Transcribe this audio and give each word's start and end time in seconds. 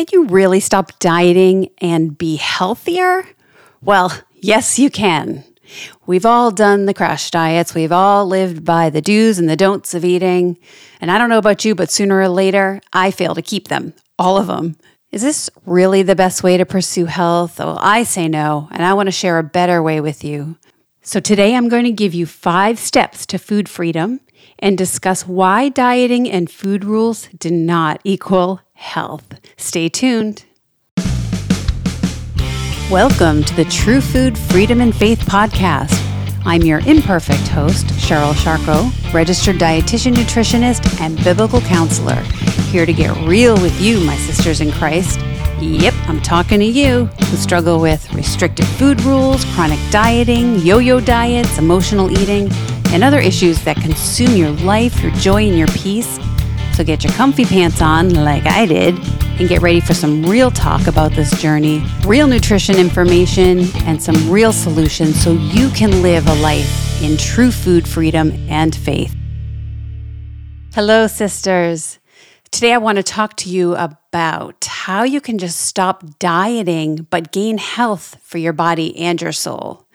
Can 0.00 0.06
you 0.12 0.28
really 0.28 0.60
stop 0.60 0.98
dieting 0.98 1.68
and 1.76 2.16
be 2.16 2.36
healthier? 2.36 3.22
Well, 3.82 4.10
yes, 4.32 4.78
you 4.78 4.88
can. 4.88 5.44
We've 6.06 6.24
all 6.24 6.50
done 6.50 6.86
the 6.86 6.94
crash 6.94 7.30
diets. 7.30 7.74
We've 7.74 7.92
all 7.92 8.24
lived 8.24 8.64
by 8.64 8.88
the 8.88 9.02
do's 9.02 9.38
and 9.38 9.46
the 9.46 9.58
don'ts 9.58 9.92
of 9.92 10.02
eating. 10.02 10.56
And 11.02 11.10
I 11.10 11.18
don't 11.18 11.28
know 11.28 11.36
about 11.36 11.66
you, 11.66 11.74
but 11.74 11.90
sooner 11.90 12.18
or 12.18 12.30
later, 12.30 12.80
I 12.94 13.10
fail 13.10 13.34
to 13.34 13.42
keep 13.42 13.68
them, 13.68 13.92
all 14.18 14.38
of 14.38 14.46
them. 14.46 14.78
Is 15.12 15.20
this 15.20 15.50
really 15.66 16.02
the 16.02 16.16
best 16.16 16.42
way 16.42 16.56
to 16.56 16.64
pursue 16.64 17.04
health? 17.04 17.58
Well, 17.58 17.78
I 17.78 18.04
say 18.04 18.26
no, 18.26 18.70
and 18.70 18.82
I 18.82 18.94
want 18.94 19.08
to 19.08 19.12
share 19.12 19.38
a 19.38 19.42
better 19.42 19.82
way 19.82 20.00
with 20.00 20.24
you. 20.24 20.56
So 21.02 21.20
today 21.20 21.54
I'm 21.54 21.68
going 21.68 21.84
to 21.84 21.92
give 21.92 22.14
you 22.14 22.24
five 22.24 22.78
steps 22.78 23.26
to 23.26 23.38
food 23.38 23.68
freedom 23.68 24.20
and 24.58 24.78
discuss 24.78 25.26
why 25.26 25.68
dieting 25.68 26.30
and 26.30 26.50
food 26.50 26.86
rules 26.86 27.28
do 27.38 27.50
not 27.50 28.00
equal 28.02 28.62
health. 28.80 29.38
Stay 29.56 29.88
tuned. 29.88 30.44
Welcome 32.90 33.44
to 33.44 33.54
the 33.54 33.66
True 33.70 34.00
Food 34.00 34.36
Freedom 34.36 34.80
and 34.80 34.96
Faith 34.96 35.20
podcast. 35.20 35.96
I'm 36.44 36.62
your 36.62 36.80
imperfect 36.80 37.46
host, 37.48 37.86
Cheryl 37.86 38.32
Sharko, 38.32 38.90
registered 39.12 39.56
dietitian, 39.56 40.14
nutritionist, 40.14 41.00
and 41.00 41.22
biblical 41.22 41.60
counselor, 41.60 42.16
here 42.72 42.86
to 42.86 42.92
get 42.92 43.14
real 43.28 43.54
with 43.60 43.78
you, 43.80 44.00
my 44.00 44.16
sisters 44.16 44.62
in 44.62 44.72
Christ. 44.72 45.20
Yep, 45.60 45.92
I'm 46.08 46.20
talking 46.22 46.58
to 46.60 46.64
you 46.64 47.04
who 47.04 47.36
struggle 47.36 47.78
with 47.80 48.12
restricted 48.14 48.66
food 48.66 49.02
rules, 49.02 49.44
chronic 49.54 49.78
dieting, 49.90 50.56
yo 50.60 50.78
yo 50.78 50.98
diets, 50.98 51.58
emotional 51.58 52.10
eating, 52.10 52.50
and 52.86 53.04
other 53.04 53.20
issues 53.20 53.62
that 53.64 53.76
consume 53.76 54.34
your 54.34 54.50
life, 54.50 55.00
your 55.02 55.12
joy, 55.12 55.46
and 55.46 55.58
your 55.58 55.68
peace. 55.68 56.18
So 56.80 56.84
get 56.84 57.04
your 57.04 57.12
comfy 57.12 57.44
pants 57.44 57.82
on, 57.82 58.14
like 58.14 58.46
I 58.46 58.64
did, 58.64 58.94
and 59.38 59.46
get 59.50 59.60
ready 59.60 59.80
for 59.80 59.92
some 59.92 60.22
real 60.22 60.50
talk 60.50 60.86
about 60.86 61.12
this 61.12 61.30
journey, 61.38 61.84
real 62.06 62.26
nutrition 62.26 62.76
information, 62.76 63.66
and 63.84 64.02
some 64.02 64.30
real 64.30 64.50
solutions 64.50 65.22
so 65.22 65.32
you 65.34 65.68
can 65.68 66.00
live 66.00 66.26
a 66.26 66.34
life 66.36 67.02
in 67.02 67.18
true 67.18 67.50
food 67.50 67.86
freedom 67.86 68.32
and 68.48 68.74
faith. 68.74 69.14
Hello, 70.72 71.06
sisters. 71.06 71.98
Today, 72.50 72.72
I 72.72 72.78
want 72.78 72.96
to 72.96 73.02
talk 73.02 73.36
to 73.36 73.50
you 73.50 73.76
about 73.76 74.64
how 74.64 75.02
you 75.02 75.20
can 75.20 75.36
just 75.36 75.60
stop 75.60 76.18
dieting 76.18 77.06
but 77.10 77.30
gain 77.30 77.58
health 77.58 78.16
for 78.22 78.38
your 78.38 78.54
body 78.54 78.96
and 78.96 79.20
your 79.20 79.32
soul. 79.32 79.86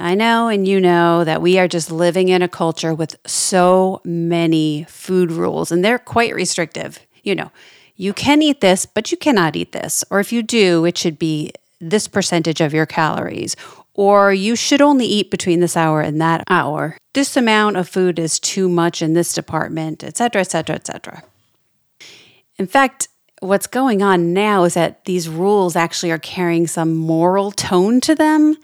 I 0.00 0.14
know 0.14 0.48
and 0.48 0.66
you 0.66 0.80
know 0.80 1.24
that 1.24 1.42
we 1.42 1.58
are 1.58 1.68
just 1.68 1.90
living 1.90 2.28
in 2.28 2.40
a 2.40 2.48
culture 2.48 2.94
with 2.94 3.16
so 3.26 4.00
many 4.04 4.84
food 4.88 5.32
rules, 5.32 5.72
and 5.72 5.84
they're 5.84 5.98
quite 5.98 6.34
restrictive. 6.34 7.00
You 7.22 7.34
know, 7.34 7.50
you 7.96 8.12
can 8.12 8.40
eat 8.40 8.60
this, 8.60 8.86
but 8.86 9.10
you 9.10 9.16
cannot 9.16 9.56
eat 9.56 9.72
this. 9.72 10.04
Or 10.10 10.20
if 10.20 10.32
you 10.32 10.42
do, 10.42 10.84
it 10.84 10.96
should 10.96 11.18
be 11.18 11.52
this 11.80 12.06
percentage 12.06 12.60
of 12.60 12.72
your 12.72 12.86
calories. 12.86 13.56
Or 13.94 14.32
you 14.32 14.54
should 14.54 14.80
only 14.80 15.06
eat 15.06 15.30
between 15.30 15.58
this 15.58 15.76
hour 15.76 16.00
and 16.00 16.20
that 16.20 16.44
hour. 16.48 16.96
This 17.14 17.36
amount 17.36 17.76
of 17.76 17.88
food 17.88 18.20
is 18.20 18.38
too 18.38 18.68
much 18.68 19.02
in 19.02 19.14
this 19.14 19.32
department, 19.32 20.04
et 20.04 20.16
cetera, 20.16 20.42
et 20.42 20.50
cetera, 20.50 20.76
et 20.76 20.86
cetera. 20.86 21.24
In 22.56 22.68
fact, 22.68 23.08
what's 23.40 23.66
going 23.66 24.00
on 24.02 24.32
now 24.32 24.62
is 24.62 24.74
that 24.74 25.04
these 25.04 25.28
rules 25.28 25.74
actually 25.74 26.12
are 26.12 26.18
carrying 26.18 26.68
some 26.68 26.94
moral 26.94 27.50
tone 27.50 28.00
to 28.02 28.14
them. 28.14 28.56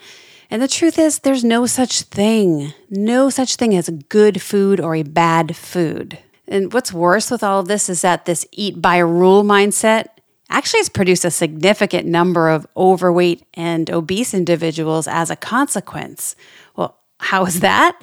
And 0.51 0.61
the 0.61 0.69
truth 0.69 0.99
is, 0.99 1.21
there's 1.21 1.45
no 1.45 1.67
such 1.67 2.03
thing, 2.03 2.73
no 2.91 3.31
such 3.31 3.57
thing 3.57 3.75
as 3.75 3.89
good 4.09 4.43
food 4.43 4.81
or 4.81 4.95
a 4.95 5.03
bad 5.03 5.57
food. 5.57 6.19
And 6.47 6.73
what's 6.73 6.93
worse 6.93 7.31
with 7.31 7.43
all 7.43 7.61
of 7.61 7.69
this 7.69 7.89
is 7.89 8.03
that 8.03 8.27
this 8.27 8.47
eat 8.53 8.81
by 8.81 8.99
rule 8.99 9.43
mindset 9.43 10.09
actually 10.51 10.81
has 10.81 10.89
produced 10.89 11.25
a 11.25 11.31
significant 11.31 12.07
number 12.07 12.49
of 12.49 12.67
overweight 12.77 13.45
and 13.55 13.91
obese 13.91 14.35
individuals 14.35 15.09
as 15.09 15.31
a 15.31 15.37
consequence. 15.37 16.37
Well, 16.77 16.99
how 17.19 17.47
is 17.47 17.61
that? 17.61 17.99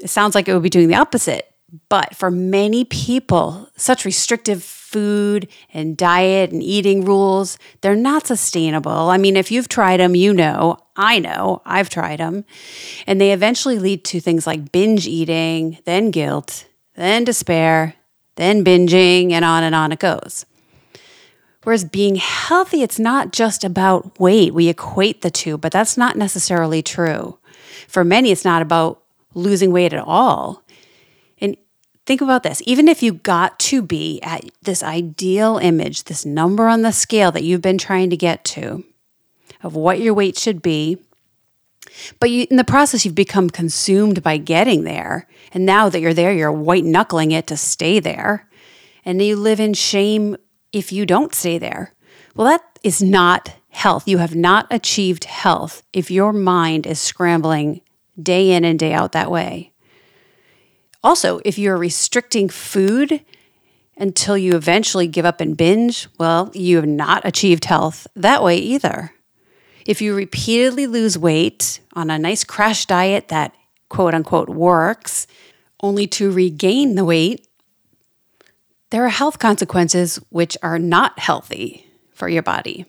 It 0.00 0.10
sounds 0.10 0.34
like 0.34 0.48
it 0.48 0.54
would 0.54 0.62
be 0.62 0.70
doing 0.70 0.88
the 0.88 0.96
opposite. 0.96 1.48
But 1.88 2.16
for 2.16 2.30
many 2.30 2.84
people, 2.84 3.70
such 3.76 4.04
restrictive 4.04 4.62
food 4.92 5.48
and 5.72 5.96
diet 5.96 6.52
and 6.52 6.62
eating 6.62 7.04
rules, 7.04 7.58
they're 7.80 7.96
not 7.96 8.26
sustainable. 8.26 9.10
I 9.10 9.16
mean, 9.16 9.36
if 9.36 9.50
you've 9.50 9.68
tried 9.68 10.00
them, 10.00 10.14
you 10.14 10.32
know, 10.32 10.78
I 10.94 11.18
know, 11.18 11.62
I've 11.64 11.88
tried 11.88 12.20
them. 12.20 12.44
And 13.06 13.20
they 13.20 13.32
eventually 13.32 13.78
lead 13.78 14.04
to 14.04 14.20
things 14.20 14.46
like 14.46 14.70
binge 14.70 15.08
eating, 15.08 15.78
then 15.86 16.10
guilt, 16.10 16.66
then 16.94 17.24
despair, 17.24 17.94
then 18.36 18.64
binging, 18.64 19.32
and 19.32 19.44
on 19.44 19.64
and 19.64 19.74
on 19.74 19.92
it 19.92 19.98
goes. 19.98 20.46
Whereas 21.64 21.84
being 21.84 22.16
healthy, 22.16 22.82
it's 22.82 22.98
not 22.98 23.32
just 23.32 23.64
about 23.64 24.18
weight. 24.18 24.52
We 24.52 24.68
equate 24.68 25.22
the 25.22 25.30
two, 25.30 25.56
but 25.56 25.72
that's 25.72 25.96
not 25.96 26.16
necessarily 26.16 26.82
true. 26.82 27.38
For 27.88 28.04
many, 28.04 28.30
it's 28.32 28.44
not 28.44 28.62
about 28.62 29.02
losing 29.34 29.72
weight 29.72 29.92
at 29.92 30.04
all. 30.04 30.61
Think 32.04 32.20
about 32.20 32.42
this 32.42 32.62
even 32.66 32.88
if 32.88 33.02
you 33.02 33.12
got 33.12 33.58
to 33.60 33.82
be 33.82 34.20
at 34.22 34.44
this 34.62 34.82
ideal 34.82 35.58
image, 35.58 36.04
this 36.04 36.24
number 36.24 36.68
on 36.68 36.82
the 36.82 36.92
scale 36.92 37.30
that 37.32 37.44
you've 37.44 37.62
been 37.62 37.78
trying 37.78 38.10
to 38.10 38.16
get 38.16 38.44
to 38.44 38.84
of 39.62 39.76
what 39.76 40.00
your 40.00 40.14
weight 40.14 40.36
should 40.36 40.60
be, 40.60 40.98
but 42.20 42.30
you, 42.30 42.46
in 42.50 42.56
the 42.56 42.64
process, 42.64 43.04
you've 43.04 43.14
become 43.14 43.50
consumed 43.50 44.22
by 44.22 44.36
getting 44.36 44.84
there. 44.84 45.26
And 45.52 45.66
now 45.66 45.88
that 45.88 46.00
you're 46.00 46.14
there, 46.14 46.32
you're 46.32 46.52
white 46.52 46.84
knuckling 46.84 47.32
it 47.32 47.46
to 47.48 47.56
stay 47.56 48.00
there. 48.00 48.48
And 49.04 49.20
you 49.20 49.36
live 49.36 49.60
in 49.60 49.74
shame 49.74 50.36
if 50.72 50.92
you 50.92 51.04
don't 51.04 51.34
stay 51.34 51.58
there. 51.58 51.92
Well, 52.34 52.46
that 52.48 52.62
is 52.82 53.02
not 53.02 53.54
health. 53.70 54.08
You 54.08 54.18
have 54.18 54.34
not 54.34 54.66
achieved 54.70 55.24
health 55.24 55.82
if 55.92 56.10
your 56.10 56.32
mind 56.32 56.86
is 56.86 57.00
scrambling 57.00 57.82
day 58.20 58.52
in 58.52 58.64
and 58.64 58.78
day 58.78 58.92
out 58.92 59.12
that 59.12 59.30
way. 59.30 59.71
Also, 61.02 61.40
if 61.44 61.58
you're 61.58 61.76
restricting 61.76 62.48
food 62.48 63.24
until 63.96 64.38
you 64.38 64.56
eventually 64.56 65.06
give 65.06 65.24
up 65.24 65.40
and 65.40 65.56
binge, 65.56 66.08
well, 66.18 66.50
you 66.54 66.76
have 66.76 66.86
not 66.86 67.22
achieved 67.24 67.64
health 67.64 68.06
that 68.14 68.42
way 68.42 68.56
either. 68.56 69.12
If 69.84 70.00
you 70.00 70.14
repeatedly 70.14 70.86
lose 70.86 71.18
weight 71.18 71.80
on 71.94 72.10
a 72.10 72.18
nice 72.18 72.44
crash 72.44 72.86
diet 72.86 73.28
that 73.28 73.54
quote 73.88 74.14
unquote 74.14 74.48
works, 74.48 75.26
only 75.82 76.06
to 76.06 76.30
regain 76.30 76.94
the 76.94 77.04
weight, 77.04 77.46
there 78.90 79.04
are 79.04 79.08
health 79.08 79.38
consequences 79.38 80.20
which 80.28 80.56
are 80.62 80.78
not 80.78 81.18
healthy 81.18 81.86
for 82.12 82.28
your 82.28 82.42
body. 82.42 82.86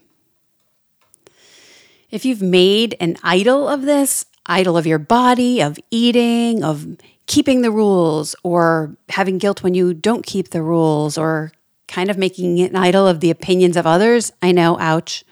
If 2.12 2.26
you've 2.26 2.44
made 2.44 2.96
an 3.00 3.18
idol 3.24 3.68
of 3.68 3.82
this, 3.82 4.26
idol 4.46 4.78
of 4.78 4.86
your 4.86 5.00
body, 5.00 5.62
of 5.62 5.80
eating, 5.90 6.64
of 6.64 6.98
keeping 7.26 7.62
the 7.62 7.72
rules, 7.72 8.36
or 8.44 8.96
having 9.10 9.38
guilt 9.38 9.64
when 9.64 9.74
you 9.74 9.94
don't 9.94 10.26
keep 10.26 10.50
the 10.50 10.62
rules, 10.62 11.18
or 11.18 11.52
kind 11.88 12.10
of 12.10 12.18
making 12.18 12.60
an 12.60 12.76
idol 12.76 13.08
of 13.08 13.20
the 13.20 13.30
opinions 13.30 13.78
of 13.78 13.86
others, 13.86 14.32
I 14.42 14.52
know, 14.52 14.78
ouch. 14.80 15.24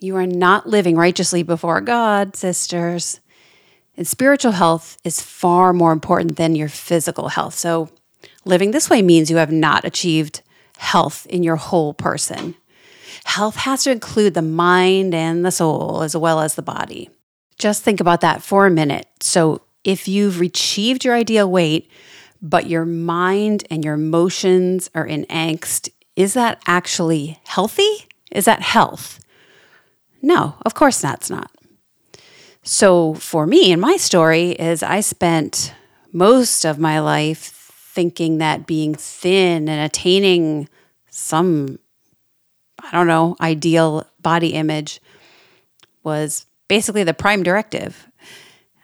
You 0.00 0.16
are 0.16 0.26
not 0.26 0.68
living 0.68 0.96
righteously 0.96 1.42
before 1.42 1.80
God, 1.80 2.36
sisters. 2.36 3.20
And 3.96 4.06
spiritual 4.06 4.52
health 4.52 4.96
is 5.02 5.20
far 5.20 5.72
more 5.72 5.90
important 5.90 6.36
than 6.36 6.54
your 6.54 6.68
physical 6.68 7.28
health. 7.28 7.54
So, 7.54 7.88
living 8.44 8.70
this 8.70 8.88
way 8.88 9.02
means 9.02 9.30
you 9.30 9.38
have 9.38 9.50
not 9.50 9.84
achieved 9.84 10.42
health 10.76 11.26
in 11.26 11.42
your 11.42 11.56
whole 11.56 11.94
person. 11.94 12.54
Health 13.24 13.56
has 13.56 13.82
to 13.84 13.90
include 13.90 14.34
the 14.34 14.42
mind 14.42 15.14
and 15.14 15.44
the 15.44 15.50
soul 15.50 16.02
as 16.02 16.16
well 16.16 16.40
as 16.40 16.54
the 16.54 16.62
body. 16.62 17.10
Just 17.58 17.82
think 17.82 17.98
about 17.98 18.20
that 18.20 18.40
for 18.40 18.66
a 18.66 18.70
minute. 18.70 19.08
So, 19.20 19.62
if 19.88 20.06
you've 20.06 20.42
achieved 20.42 21.02
your 21.02 21.14
ideal 21.14 21.50
weight, 21.50 21.90
but 22.42 22.66
your 22.66 22.84
mind 22.84 23.64
and 23.70 23.82
your 23.82 23.94
emotions 23.94 24.90
are 24.94 25.06
in 25.06 25.24
angst, 25.30 25.88
is 26.14 26.34
that 26.34 26.60
actually 26.66 27.40
healthy? 27.44 28.06
Is 28.30 28.44
that 28.44 28.60
health? 28.60 29.18
No, 30.20 30.56
of 30.66 30.74
course 30.74 31.00
that's 31.00 31.30
not. 31.30 31.50
So 32.62 33.14
for 33.14 33.46
me 33.46 33.72
and 33.72 33.80
my 33.80 33.96
story 33.96 34.50
is 34.50 34.82
I 34.82 35.00
spent 35.00 35.72
most 36.12 36.66
of 36.66 36.78
my 36.78 37.00
life 37.00 37.72
thinking 37.94 38.36
that 38.38 38.66
being 38.66 38.94
thin 38.94 39.70
and 39.70 39.80
attaining 39.80 40.68
some 41.08 41.78
I 42.80 42.90
don't 42.90 43.06
know, 43.06 43.36
ideal 43.40 44.06
body 44.20 44.48
image 44.48 45.00
was 46.04 46.44
basically 46.68 47.04
the 47.04 47.14
prime 47.14 47.42
directive. 47.42 48.07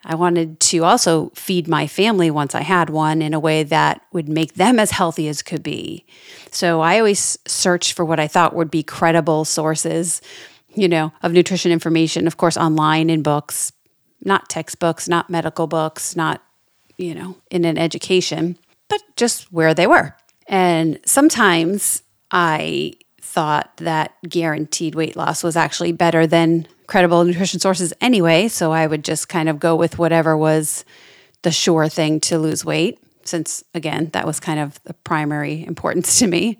I 0.04 0.14
wanted 0.14 0.60
to 0.60 0.84
also 0.84 1.30
feed 1.34 1.66
my 1.66 1.86
family 1.86 2.30
once 2.30 2.54
I 2.54 2.62
had 2.62 2.90
one 2.90 3.22
in 3.22 3.32
a 3.32 3.40
way 3.40 3.62
that 3.62 4.02
would 4.12 4.28
make 4.28 4.54
them 4.54 4.78
as 4.78 4.90
healthy 4.90 5.28
as 5.28 5.42
could 5.42 5.62
be. 5.62 6.04
So 6.50 6.80
I 6.80 6.98
always 6.98 7.38
searched 7.46 7.94
for 7.94 8.04
what 8.04 8.20
I 8.20 8.28
thought 8.28 8.54
would 8.54 8.70
be 8.70 8.82
credible 8.82 9.44
sources 9.44 10.20
you 10.74 10.88
know, 10.88 11.12
of 11.22 11.32
nutrition 11.32 11.72
information, 11.72 12.26
of 12.26 12.36
course, 12.36 12.56
online 12.56 13.10
in 13.10 13.22
books, 13.22 13.72
not 14.22 14.48
textbooks, 14.48 15.08
not 15.08 15.30
medical 15.30 15.66
books, 15.66 16.16
not, 16.16 16.42
you 16.96 17.14
know, 17.14 17.36
in 17.50 17.64
an 17.64 17.78
education, 17.78 18.58
but 18.88 19.00
just 19.16 19.52
where 19.52 19.74
they 19.74 19.86
were. 19.86 20.16
And 20.46 20.98
sometimes 21.04 22.02
I 22.30 22.94
thought 23.20 23.76
that 23.78 24.14
guaranteed 24.28 24.94
weight 24.94 25.16
loss 25.16 25.42
was 25.42 25.56
actually 25.56 25.92
better 25.92 26.26
than 26.26 26.66
credible 26.86 27.24
nutrition 27.24 27.60
sources 27.60 27.92
anyway. 28.00 28.48
So 28.48 28.72
I 28.72 28.86
would 28.86 29.04
just 29.04 29.28
kind 29.28 29.48
of 29.48 29.58
go 29.58 29.76
with 29.76 29.98
whatever 29.98 30.36
was 30.36 30.84
the 31.42 31.52
sure 31.52 31.88
thing 31.88 32.20
to 32.20 32.38
lose 32.38 32.64
weight, 32.64 32.98
since 33.24 33.62
again, 33.74 34.10
that 34.12 34.26
was 34.26 34.40
kind 34.40 34.58
of 34.58 34.82
the 34.84 34.94
primary 34.94 35.64
importance 35.64 36.18
to 36.18 36.26
me. 36.26 36.58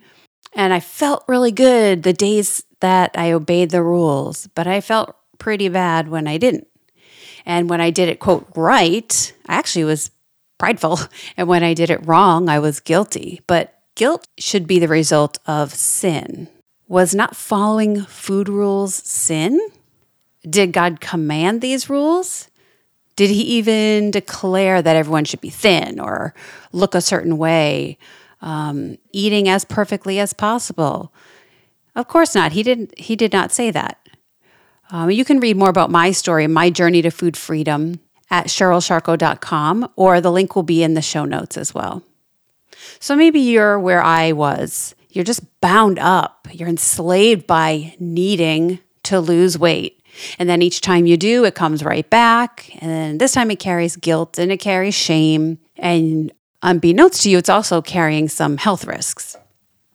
And 0.53 0.73
I 0.73 0.79
felt 0.79 1.25
really 1.27 1.51
good 1.51 2.03
the 2.03 2.13
days 2.13 2.63
that 2.79 3.11
I 3.15 3.31
obeyed 3.31 3.71
the 3.71 3.83
rules, 3.83 4.47
but 4.55 4.67
I 4.67 4.79
felt 4.79 5.15
pretty 5.37 5.69
bad 5.69 6.07
when 6.07 6.27
I 6.27 6.37
didn't. 6.37 6.67
And 7.45 7.69
when 7.69 7.81
I 7.81 7.89
did 7.89 8.09
it, 8.09 8.19
quote, 8.19 8.47
right, 8.55 9.33
I 9.47 9.55
actually 9.55 9.85
was 9.85 10.11
prideful. 10.57 10.99
And 11.37 11.47
when 11.47 11.63
I 11.63 11.73
did 11.73 11.89
it 11.89 12.05
wrong, 12.05 12.47
I 12.47 12.59
was 12.59 12.79
guilty. 12.79 13.41
But 13.47 13.73
guilt 13.95 14.27
should 14.37 14.67
be 14.67 14.79
the 14.79 14.87
result 14.87 15.37
of 15.45 15.73
sin. 15.73 16.47
Was 16.87 17.15
not 17.15 17.35
following 17.35 18.01
food 18.05 18.47
rules 18.47 18.95
sin? 18.95 19.59
Did 20.49 20.71
God 20.71 21.01
command 21.01 21.61
these 21.61 21.89
rules? 21.89 22.49
Did 23.15 23.29
he 23.29 23.41
even 23.41 24.11
declare 24.11 24.81
that 24.81 24.95
everyone 24.95 25.25
should 25.25 25.41
be 25.41 25.49
thin 25.49 25.99
or 25.99 26.33
look 26.71 26.93
a 26.93 27.01
certain 27.01 27.37
way, 27.37 27.97
um, 28.41 28.97
eating 29.11 29.47
as 29.47 29.63
perfectly 29.63 30.19
as 30.19 30.33
possible? 30.33 31.13
Of 31.95 32.07
course 32.07 32.35
not. 32.35 32.51
He 32.51 32.61
didn't. 32.61 32.97
He 32.99 33.15
did 33.15 33.31
not 33.31 33.51
say 33.51 33.71
that. 33.71 33.99
Um, 34.91 35.09
you 35.09 35.25
can 35.25 35.39
read 35.39 35.57
more 35.57 35.69
about 35.69 35.89
my 35.89 36.11
story, 36.11 36.45
my 36.47 36.69
journey 36.69 37.01
to 37.01 37.09
food 37.09 37.35
freedom, 37.37 37.99
at 38.29 38.47
CherylSharko.com, 38.47 39.89
or 39.95 40.21
the 40.21 40.31
link 40.31 40.55
will 40.55 40.63
be 40.63 40.83
in 40.83 40.93
the 40.93 41.01
show 41.01 41.25
notes 41.25 41.57
as 41.57 41.73
well. 41.73 42.03
So 42.99 43.15
maybe 43.15 43.39
you're 43.39 43.79
where 43.79 44.03
I 44.03 44.33
was. 44.33 44.93
You're 45.09 45.23
just 45.23 45.43
bound 45.61 45.97
up. 45.97 46.47
You're 46.51 46.69
enslaved 46.69 47.47
by 47.47 47.95
needing 47.99 48.79
to 49.03 49.19
lose 49.19 49.57
weight. 49.57 50.03
And 50.39 50.49
then 50.49 50.61
each 50.61 50.81
time 50.81 51.05
you 51.05 51.17
do, 51.17 51.45
it 51.45 51.55
comes 51.55 51.83
right 51.83 52.09
back. 52.09 52.69
And 52.81 52.91
then 52.91 53.17
this 53.17 53.33
time 53.33 53.51
it 53.51 53.59
carries 53.59 53.95
guilt 53.95 54.37
and 54.37 54.51
it 54.51 54.57
carries 54.57 54.95
shame. 54.95 55.59
And 55.77 56.31
unbeknownst 56.61 57.23
to 57.23 57.29
you, 57.29 57.37
it's 57.37 57.49
also 57.49 57.81
carrying 57.81 58.29
some 58.29 58.57
health 58.57 58.85
risks. 58.85 59.37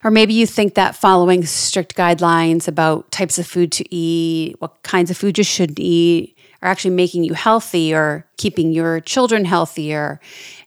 Or 0.02 0.10
maybe 0.10 0.32
you 0.32 0.46
think 0.46 0.74
that 0.74 0.96
following 0.96 1.44
strict 1.44 1.94
guidelines 1.94 2.66
about 2.66 3.10
types 3.10 3.38
of 3.38 3.46
food 3.46 3.70
to 3.72 3.94
eat, 3.94 4.56
what 4.58 4.82
kinds 4.82 5.10
of 5.10 5.16
food 5.16 5.36
you 5.36 5.44
should 5.44 5.78
eat, 5.78 6.38
are 6.62 6.68
actually 6.70 6.94
making 6.94 7.24
you 7.24 7.34
healthy 7.34 7.94
or 7.94 8.26
keeping 8.38 8.72
your 8.72 9.00
children 9.00 9.44
healthier. 9.44 10.20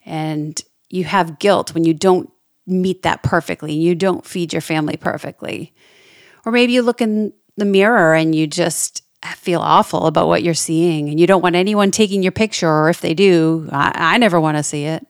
And 0.06 0.61
you 0.89 1.03
have 1.06 1.39
guilt 1.39 1.73
when 1.73 1.83
you 1.83 1.94
don't 1.94 2.29
meet 2.67 3.01
that 3.03 3.23
perfectly, 3.23 3.73
you 3.73 3.95
don't 3.95 4.25
feed 4.25 4.53
your 4.53 4.61
family 4.61 4.97
perfectly. 4.97 5.73
Or 6.45 6.51
maybe 6.51 6.73
you 6.73 6.81
look 6.81 7.01
in 7.01 7.33
the 7.57 7.65
mirror 7.65 8.13
and 8.13 8.33
you 8.33 8.47
just 8.47 9.02
feel 9.31 9.61
awful 9.61 10.05
about 10.05 10.27
what 10.27 10.43
you're 10.43 10.53
seeing 10.53 11.09
and 11.09 11.19
you 11.19 11.25
don't 11.25 11.41
want 11.41 11.55
anyone 11.55 11.91
taking 11.91 12.21
your 12.21 12.31
picture, 12.31 12.69
or 12.69 12.89
if 12.89 13.01
they 13.01 13.13
do, 13.13 13.69
I, 13.71 13.91
I 13.95 14.17
never 14.17 14.39
want 14.39 14.57
to 14.57 14.63
see 14.63 14.83
it. 14.83 15.07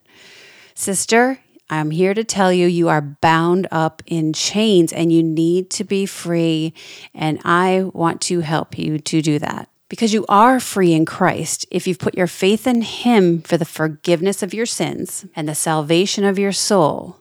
Sister, 0.74 1.38
I'm 1.70 1.90
here 1.90 2.14
to 2.14 2.24
tell 2.24 2.52
you 2.52 2.66
you 2.66 2.88
are 2.88 3.00
bound 3.00 3.66
up 3.70 4.02
in 4.06 4.32
chains 4.32 4.92
and 4.92 5.12
you 5.12 5.22
need 5.22 5.70
to 5.70 5.84
be 5.84 6.06
free. 6.06 6.74
And 7.14 7.40
I 7.44 7.90
want 7.92 8.20
to 8.22 8.40
help 8.40 8.78
you 8.78 8.98
to 8.98 9.22
do 9.22 9.38
that 9.38 9.68
because 9.88 10.12
you 10.12 10.26
are 10.28 10.60
free 10.60 10.92
in 10.92 11.04
Christ 11.04 11.66
if 11.70 11.86
you've 11.86 11.98
put 11.98 12.16
your 12.16 12.26
faith 12.26 12.66
in 12.66 12.82
Him 12.82 13.40
for 13.42 13.56
the 13.56 13.64
forgiveness 13.64 14.42
of 14.42 14.52
your 14.52 14.66
sins 14.66 15.26
and 15.34 15.48
the 15.48 15.54
salvation 15.54 16.24
of 16.24 16.38
your 16.38 16.52
soul. 16.52 17.18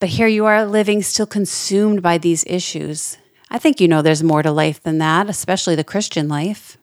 But 0.00 0.10
here 0.10 0.28
you 0.28 0.46
are 0.46 0.64
living 0.64 1.02
still 1.02 1.26
consumed 1.26 2.02
by 2.02 2.18
these 2.18 2.44
issues. 2.46 3.18
I 3.50 3.58
think 3.58 3.80
you 3.80 3.88
know 3.88 4.02
there's 4.02 4.22
more 4.22 4.42
to 4.42 4.52
life 4.52 4.82
than 4.82 4.98
that, 4.98 5.28
especially 5.28 5.74
the 5.74 5.84
Christian 5.84 6.28
life. 6.28 6.76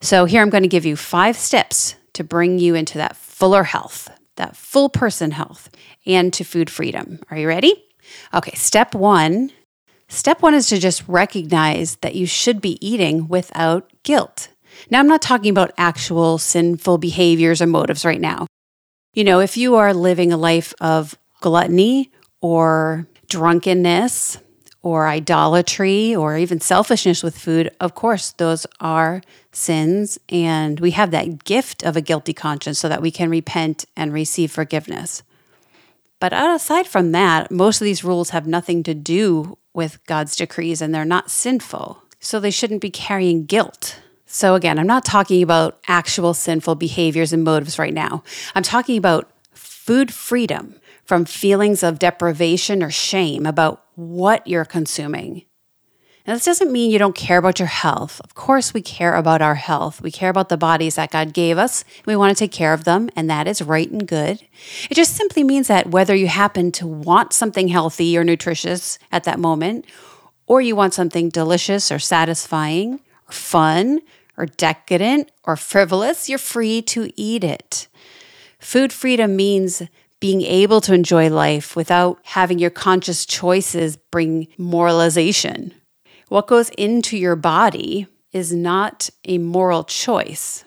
So, 0.00 0.24
here 0.24 0.42
I'm 0.42 0.50
going 0.50 0.62
to 0.62 0.68
give 0.68 0.86
you 0.86 0.96
five 0.96 1.36
steps 1.36 1.96
to 2.14 2.24
bring 2.24 2.58
you 2.58 2.74
into 2.74 2.98
that 2.98 3.16
fuller 3.16 3.64
health, 3.64 4.10
that 4.36 4.56
full 4.56 4.88
person 4.88 5.32
health, 5.32 5.68
and 6.06 6.32
to 6.32 6.44
food 6.44 6.70
freedom. 6.70 7.20
Are 7.30 7.36
you 7.36 7.46
ready? 7.46 7.84
Okay, 8.32 8.54
step 8.54 8.94
one. 8.94 9.52
Step 10.08 10.40
one 10.40 10.54
is 10.54 10.68
to 10.68 10.78
just 10.78 11.06
recognize 11.06 11.96
that 11.96 12.14
you 12.14 12.26
should 12.26 12.60
be 12.60 12.84
eating 12.86 13.28
without 13.28 13.92
guilt. 14.02 14.48
Now, 14.90 15.00
I'm 15.00 15.08
not 15.08 15.22
talking 15.22 15.50
about 15.50 15.72
actual 15.76 16.38
sinful 16.38 16.98
behaviors 16.98 17.60
or 17.60 17.66
motives 17.66 18.04
right 18.04 18.20
now. 18.20 18.46
You 19.14 19.24
know, 19.24 19.40
if 19.40 19.56
you 19.56 19.76
are 19.76 19.92
living 19.92 20.32
a 20.32 20.36
life 20.36 20.72
of 20.80 21.18
gluttony 21.40 22.10
or 22.40 23.06
drunkenness, 23.28 24.38
or 24.82 25.08
idolatry 25.08 26.14
or 26.14 26.36
even 26.36 26.60
selfishness 26.60 27.22
with 27.22 27.36
food, 27.36 27.70
of 27.80 27.94
course, 27.94 28.32
those 28.32 28.66
are 28.80 29.22
sins. 29.52 30.18
And 30.28 30.78
we 30.80 30.92
have 30.92 31.10
that 31.10 31.44
gift 31.44 31.82
of 31.82 31.96
a 31.96 32.00
guilty 32.00 32.32
conscience 32.32 32.78
so 32.78 32.88
that 32.88 33.02
we 33.02 33.10
can 33.10 33.28
repent 33.30 33.84
and 33.96 34.12
receive 34.12 34.52
forgiveness. 34.52 35.22
But 36.20 36.32
aside 36.32 36.86
from 36.86 37.12
that, 37.12 37.50
most 37.50 37.80
of 37.80 37.84
these 37.84 38.04
rules 38.04 38.30
have 38.30 38.46
nothing 38.46 38.82
to 38.84 38.94
do 38.94 39.58
with 39.72 40.04
God's 40.06 40.34
decrees 40.34 40.82
and 40.82 40.94
they're 40.94 41.04
not 41.04 41.30
sinful. 41.30 42.02
So 42.20 42.40
they 42.40 42.50
shouldn't 42.50 42.80
be 42.80 42.90
carrying 42.90 43.46
guilt. 43.46 44.00
So 44.26 44.54
again, 44.54 44.78
I'm 44.78 44.86
not 44.86 45.04
talking 45.04 45.42
about 45.42 45.78
actual 45.86 46.34
sinful 46.34 46.74
behaviors 46.74 47.32
and 47.32 47.44
motives 47.44 47.78
right 47.78 47.94
now. 47.94 48.22
I'm 48.54 48.62
talking 48.62 48.98
about 48.98 49.30
food 49.52 50.12
freedom 50.12 50.74
from 51.04 51.24
feelings 51.24 51.82
of 51.82 51.98
deprivation 51.98 52.82
or 52.82 52.90
shame 52.90 53.46
about 53.46 53.84
what 53.98 54.46
you're 54.46 54.64
consuming. 54.64 55.44
Now, 56.24 56.34
this 56.34 56.44
doesn't 56.44 56.70
mean 56.70 56.90
you 56.90 56.98
don't 56.98 57.16
care 57.16 57.38
about 57.38 57.58
your 57.58 57.66
health. 57.66 58.20
Of 58.22 58.34
course, 58.34 58.72
we 58.72 58.80
care 58.80 59.16
about 59.16 59.42
our 59.42 59.56
health. 59.56 60.00
We 60.00 60.12
care 60.12 60.30
about 60.30 60.50
the 60.50 60.56
bodies 60.56 60.94
that 60.94 61.10
God 61.10 61.32
gave 61.32 61.58
us. 61.58 61.84
We 62.06 62.14
want 62.14 62.36
to 62.36 62.38
take 62.38 62.52
care 62.52 62.72
of 62.72 62.84
them, 62.84 63.10
and 63.16 63.28
that 63.28 63.48
is 63.48 63.60
right 63.60 63.90
and 63.90 64.06
good. 64.06 64.46
It 64.88 64.94
just 64.94 65.16
simply 65.16 65.42
means 65.42 65.66
that 65.66 65.88
whether 65.88 66.14
you 66.14 66.28
happen 66.28 66.70
to 66.72 66.86
want 66.86 67.32
something 67.32 67.68
healthy 67.68 68.16
or 68.16 68.22
nutritious 68.22 69.00
at 69.10 69.24
that 69.24 69.40
moment, 69.40 69.84
or 70.46 70.60
you 70.60 70.76
want 70.76 70.94
something 70.94 71.28
delicious 71.28 71.90
or 71.90 71.98
satisfying 71.98 73.00
or 73.26 73.32
fun 73.32 74.00
or 74.36 74.46
decadent 74.46 75.32
or 75.42 75.56
frivolous, 75.56 76.28
you're 76.28 76.38
free 76.38 76.82
to 76.82 77.10
eat 77.16 77.42
it. 77.42 77.88
Food 78.60 78.92
freedom 78.92 79.34
means 79.34 79.82
being 80.20 80.42
able 80.42 80.80
to 80.82 80.94
enjoy 80.94 81.30
life 81.30 81.76
without 81.76 82.18
having 82.24 82.58
your 82.58 82.70
conscious 82.70 83.24
choices 83.24 83.96
bring 83.96 84.48
moralization. 84.58 85.74
What 86.28 86.48
goes 86.48 86.70
into 86.70 87.16
your 87.16 87.36
body 87.36 88.06
is 88.32 88.52
not 88.52 89.08
a 89.24 89.38
moral 89.38 89.84
choice. 89.84 90.64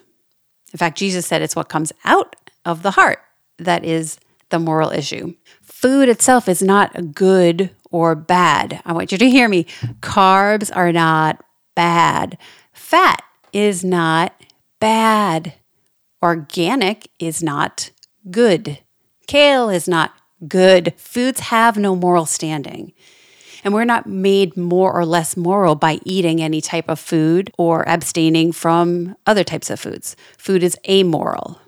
In 0.72 0.78
fact, 0.78 0.98
Jesus 0.98 1.26
said 1.26 1.42
it's 1.42 1.56
what 1.56 1.68
comes 1.68 1.92
out 2.04 2.34
of 2.64 2.82
the 2.82 2.92
heart 2.92 3.20
that 3.58 3.84
is 3.84 4.18
the 4.48 4.58
moral 4.58 4.90
issue. 4.90 5.34
Food 5.62 6.08
itself 6.08 6.48
is 6.48 6.62
not 6.62 7.14
good 7.14 7.70
or 7.90 8.14
bad. 8.14 8.80
I 8.84 8.92
want 8.92 9.12
you 9.12 9.18
to 9.18 9.30
hear 9.30 9.48
me. 9.48 9.64
Carbs 10.00 10.74
are 10.74 10.92
not 10.92 11.44
bad. 11.74 12.38
Fat 12.72 13.22
is 13.52 13.84
not 13.84 14.34
bad. 14.80 15.54
Organic 16.22 17.08
is 17.18 17.42
not 17.42 17.90
good. 18.30 18.78
Kale 19.32 19.70
is 19.70 19.88
not 19.88 20.12
good. 20.46 20.92
Foods 20.98 21.40
have 21.40 21.78
no 21.78 21.96
moral 21.96 22.26
standing. 22.26 22.92
And 23.64 23.72
we're 23.72 23.86
not 23.86 24.06
made 24.06 24.58
more 24.58 24.92
or 24.92 25.06
less 25.06 25.38
moral 25.38 25.74
by 25.74 26.00
eating 26.04 26.42
any 26.42 26.60
type 26.60 26.90
of 26.90 27.00
food 27.00 27.50
or 27.56 27.88
abstaining 27.88 28.52
from 28.52 29.16
other 29.24 29.42
types 29.42 29.70
of 29.70 29.80
foods. 29.80 30.16
Food 30.36 30.62
is 30.62 30.76
amoral. 30.86 31.58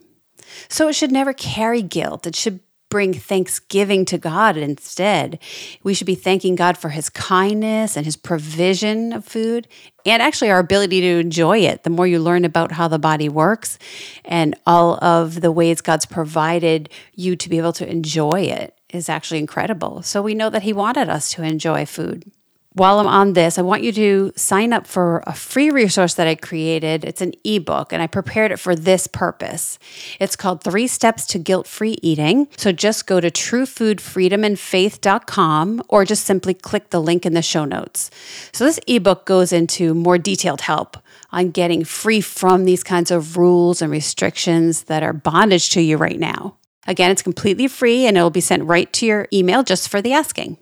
So 0.68 0.88
it 0.88 0.94
should 0.94 1.11
never 1.11 1.33
carry 1.33 1.80
guilt. 1.80 2.26
It 2.26 2.37
should 2.37 2.61
bring 2.94 3.12
thanksgiving 3.12 4.04
to 4.04 4.16
God 4.16 4.56
instead. 4.56 5.40
We 5.82 5.94
should 5.94 6.06
be 6.06 6.14
thanking 6.14 6.54
God 6.54 6.78
for 6.78 6.90
his 6.90 7.10
kindness 7.10 7.96
and 7.96 8.06
his 8.06 8.14
provision 8.14 9.12
of 9.12 9.24
food 9.24 9.66
and 10.06 10.22
actually 10.22 10.52
our 10.52 10.60
ability 10.60 11.00
to 11.00 11.18
enjoy 11.18 11.58
it. 11.58 11.82
The 11.82 11.90
more 11.90 12.06
you 12.06 12.20
learn 12.20 12.44
about 12.44 12.70
how 12.70 12.86
the 12.86 13.00
body 13.00 13.28
works 13.28 13.80
and 14.24 14.54
all 14.64 15.04
of 15.04 15.40
the 15.40 15.50
ways 15.50 15.80
God's 15.80 16.06
provided 16.06 16.88
you 17.14 17.34
to 17.34 17.48
be 17.48 17.58
able 17.58 17.72
to 17.72 17.90
enjoy 17.90 18.42
it 18.42 18.78
is 18.90 19.08
actually 19.08 19.40
incredible. 19.40 20.02
So 20.02 20.22
we 20.22 20.36
know 20.36 20.48
that 20.50 20.62
he 20.62 20.72
wanted 20.72 21.08
us 21.08 21.32
to 21.32 21.42
enjoy 21.42 21.86
food 21.86 22.30
while 22.75 22.99
I'm 22.99 23.07
on 23.07 23.33
this, 23.35 23.57
I 23.57 23.62
want 23.62 23.85
you 23.85 23.93
to 23.93 24.33
sign 24.35 24.73
up 24.73 24.88
for 24.88 25.23
a 25.28 25.33
free 25.33 25.71
resource 25.71 26.14
that 26.14 26.26
I 26.26 26.35
created. 26.35 27.04
It's 27.04 27.21
an 27.21 27.35
ebook, 27.45 27.93
and 27.93 28.02
I 28.02 28.09
prepared 28.09 28.50
it 28.50 28.59
for 28.59 28.75
this 28.75 29.07
purpose. 29.07 29.78
It's 30.19 30.35
called 30.35 30.64
Three 30.64 30.88
Steps 30.88 31.25
to 31.26 31.38
Guilt 31.38 31.69
Free 31.69 31.99
Eating. 32.02 32.49
So 32.57 32.73
just 32.73 33.07
go 33.07 33.21
to 33.21 33.31
truefoodfreedomandfaith.com 33.31 35.83
or 35.88 36.04
just 36.04 36.25
simply 36.25 36.54
click 36.54 36.90
the 36.90 37.00
link 37.00 37.25
in 37.25 37.35
the 37.35 37.43
show 37.43 37.64
notes. 37.64 38.11
So 38.52 38.64
this 38.64 38.81
ebook 38.88 39.25
goes 39.25 39.52
into 39.52 39.95
more 39.95 40.19
detailed 40.19 40.62
help 40.62 40.97
on 41.31 41.52
getting 41.52 41.85
free 41.85 42.21
from 42.21 42.64
these 42.64 42.83
kinds 42.83 43.12
of 43.12 43.37
rules 43.37 43.83
and 43.83 43.93
restrictions 43.93 44.83
that 44.85 45.02
are 45.04 45.12
bondage 45.12 45.71
to 45.71 45.81
you 45.81 45.97
right 45.97 46.19
now. 46.19 46.57
Again, 46.88 47.12
it's 47.12 47.23
completely 47.23 47.69
free 47.69 48.04
and 48.07 48.16
it'll 48.16 48.31
be 48.31 48.40
sent 48.40 48.64
right 48.64 48.93
to 48.95 49.07
your 49.07 49.28
email 49.33 49.62
just 49.62 49.88
for 49.88 50.02
the 50.02 50.12
asking. 50.12 50.59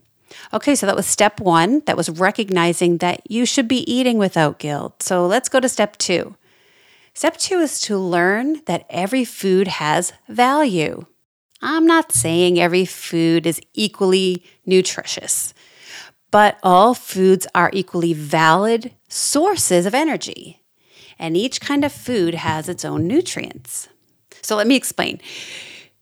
Okay, 0.53 0.75
so 0.75 0.87
that 0.87 0.97
was 0.97 1.07
step 1.07 1.41
one. 1.41 1.83
That 1.87 1.97
was 1.97 2.11
recognizing 2.11 2.99
that 2.99 3.23
you 3.31 3.47
should 3.47 3.69
be 3.69 3.91
eating 3.93 4.19
without 4.19 4.59
guilt. 4.59 5.03
So 5.03 5.27
let's 5.27 5.49
go 5.49 5.61
to 5.61 5.69
step 5.69 5.97
two. 5.99 6.37
Step 7.15 7.37
two 7.37 7.59
is 7.59 7.81
to 7.81 7.99
learn 7.99 8.63
that 8.67 8.87
every 8.89 9.25
food 9.25 9.69
has 9.69 10.13
value. 10.29 11.05
I'm 11.61 11.87
not 11.87 12.11
saying 12.13 12.59
every 12.59 12.85
food 12.85 13.47
is 13.47 13.61
equally 13.75 14.43
nutritious, 14.67 15.55
but 16.31 16.59
all 16.63 16.95
foods 16.95 17.47
are 17.55 17.71
equally 17.73 18.13
valid 18.15 18.93
sources 19.09 19.87
of 19.87 19.95
energy. 19.95 20.63
And 21.19 21.37
each 21.37 21.61
kind 21.61 21.85
of 21.85 21.93
food 21.93 22.35
has 22.35 22.69
its 22.69 22.85
own 22.85 23.07
nutrients. 23.07 23.89
So 24.41 24.57
let 24.57 24.67
me 24.67 24.75
explain. 24.75 25.21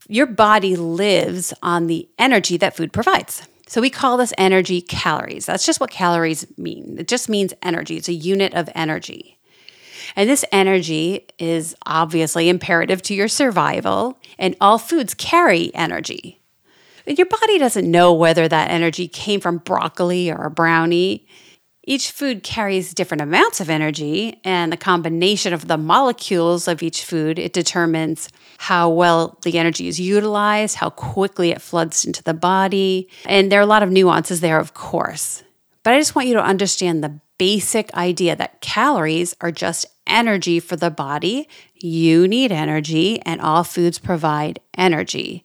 Your 0.09 0.27
body 0.27 0.77
lives 0.77 1.53
on 1.63 1.89
the 1.89 2.09
energy 2.19 2.57
that 2.57 2.75
food 2.75 2.93
provides. 2.93 3.47
So 3.71 3.81
we 3.81 3.89
call 3.89 4.17
this 4.17 4.33
energy 4.37 4.81
calories. 4.81 5.47
That's 5.47 5.65
just 5.65 5.79
what 5.79 5.93
calories 5.93 6.45
mean. 6.59 6.97
It 6.99 7.07
just 7.07 7.29
means 7.29 7.55
energy, 7.63 7.99
it's 7.99 8.09
a 8.09 8.13
unit 8.13 8.53
of 8.53 8.69
energy. 8.75 9.39
And 10.17 10.29
this 10.29 10.45
energy 10.51 11.29
is 11.39 11.77
obviously 11.87 12.49
imperative 12.49 13.01
to 13.03 13.15
your 13.15 13.29
survival, 13.29 14.19
and 14.41 14.57
all 14.61 14.77
foods 14.77 15.15
carry 15.15 15.73
energy. 15.73 16.41
And 17.07 17.17
your 17.17 17.29
body 17.29 17.61
doesn't 17.61 17.89
know 17.89 18.13
whether 18.13 18.49
that 18.49 18.73
energy 18.73 19.07
came 19.07 19.39
from 19.39 19.59
broccoli 19.59 20.33
or 20.33 20.47
a 20.47 20.51
brownie. 20.51 21.29
Each 21.91 22.13
food 22.13 22.45
carries 22.45 22.95
different 22.95 23.21
amounts 23.21 23.61
of 23.61 23.69
energy, 23.69 24.39
and 24.45 24.73
the 24.73 24.77
combination 24.77 25.53
of 25.53 25.67
the 25.67 25.77
molecules 25.77 26.69
of 26.69 26.85
each 26.85 27.05
food 27.05 27.37
it 27.37 27.53
determines 27.53 28.29
how 28.59 28.89
well 28.91 29.41
the 29.43 29.59
energy 29.59 29.89
is 29.89 29.99
utilized, 29.99 30.77
how 30.77 30.91
quickly 30.91 31.51
it 31.51 31.61
floods 31.61 32.05
into 32.05 32.23
the 32.23 32.33
body, 32.33 33.09
and 33.27 33.51
there 33.51 33.59
are 33.59 33.65
a 33.65 33.67
lot 33.67 33.83
of 33.83 33.91
nuances 33.91 34.41
there, 34.41 34.61
of 34.61 34.73
course. 34.73 35.43
But 35.83 35.95
I 35.95 35.99
just 35.99 36.15
want 36.15 36.29
you 36.29 36.35
to 36.35 36.45
understand 36.45 37.03
the 37.03 37.19
basic 37.39 37.93
idea 37.95 38.37
that 38.37 38.61
calories 38.61 39.35
are 39.41 39.51
just 39.51 39.85
energy 40.07 40.61
for 40.61 40.77
the 40.77 40.93
body. 40.93 41.49
You 41.75 42.29
need 42.29 42.53
energy, 42.53 43.21
and 43.23 43.41
all 43.41 43.65
foods 43.65 43.99
provide 43.99 44.61
energy. 44.79 45.45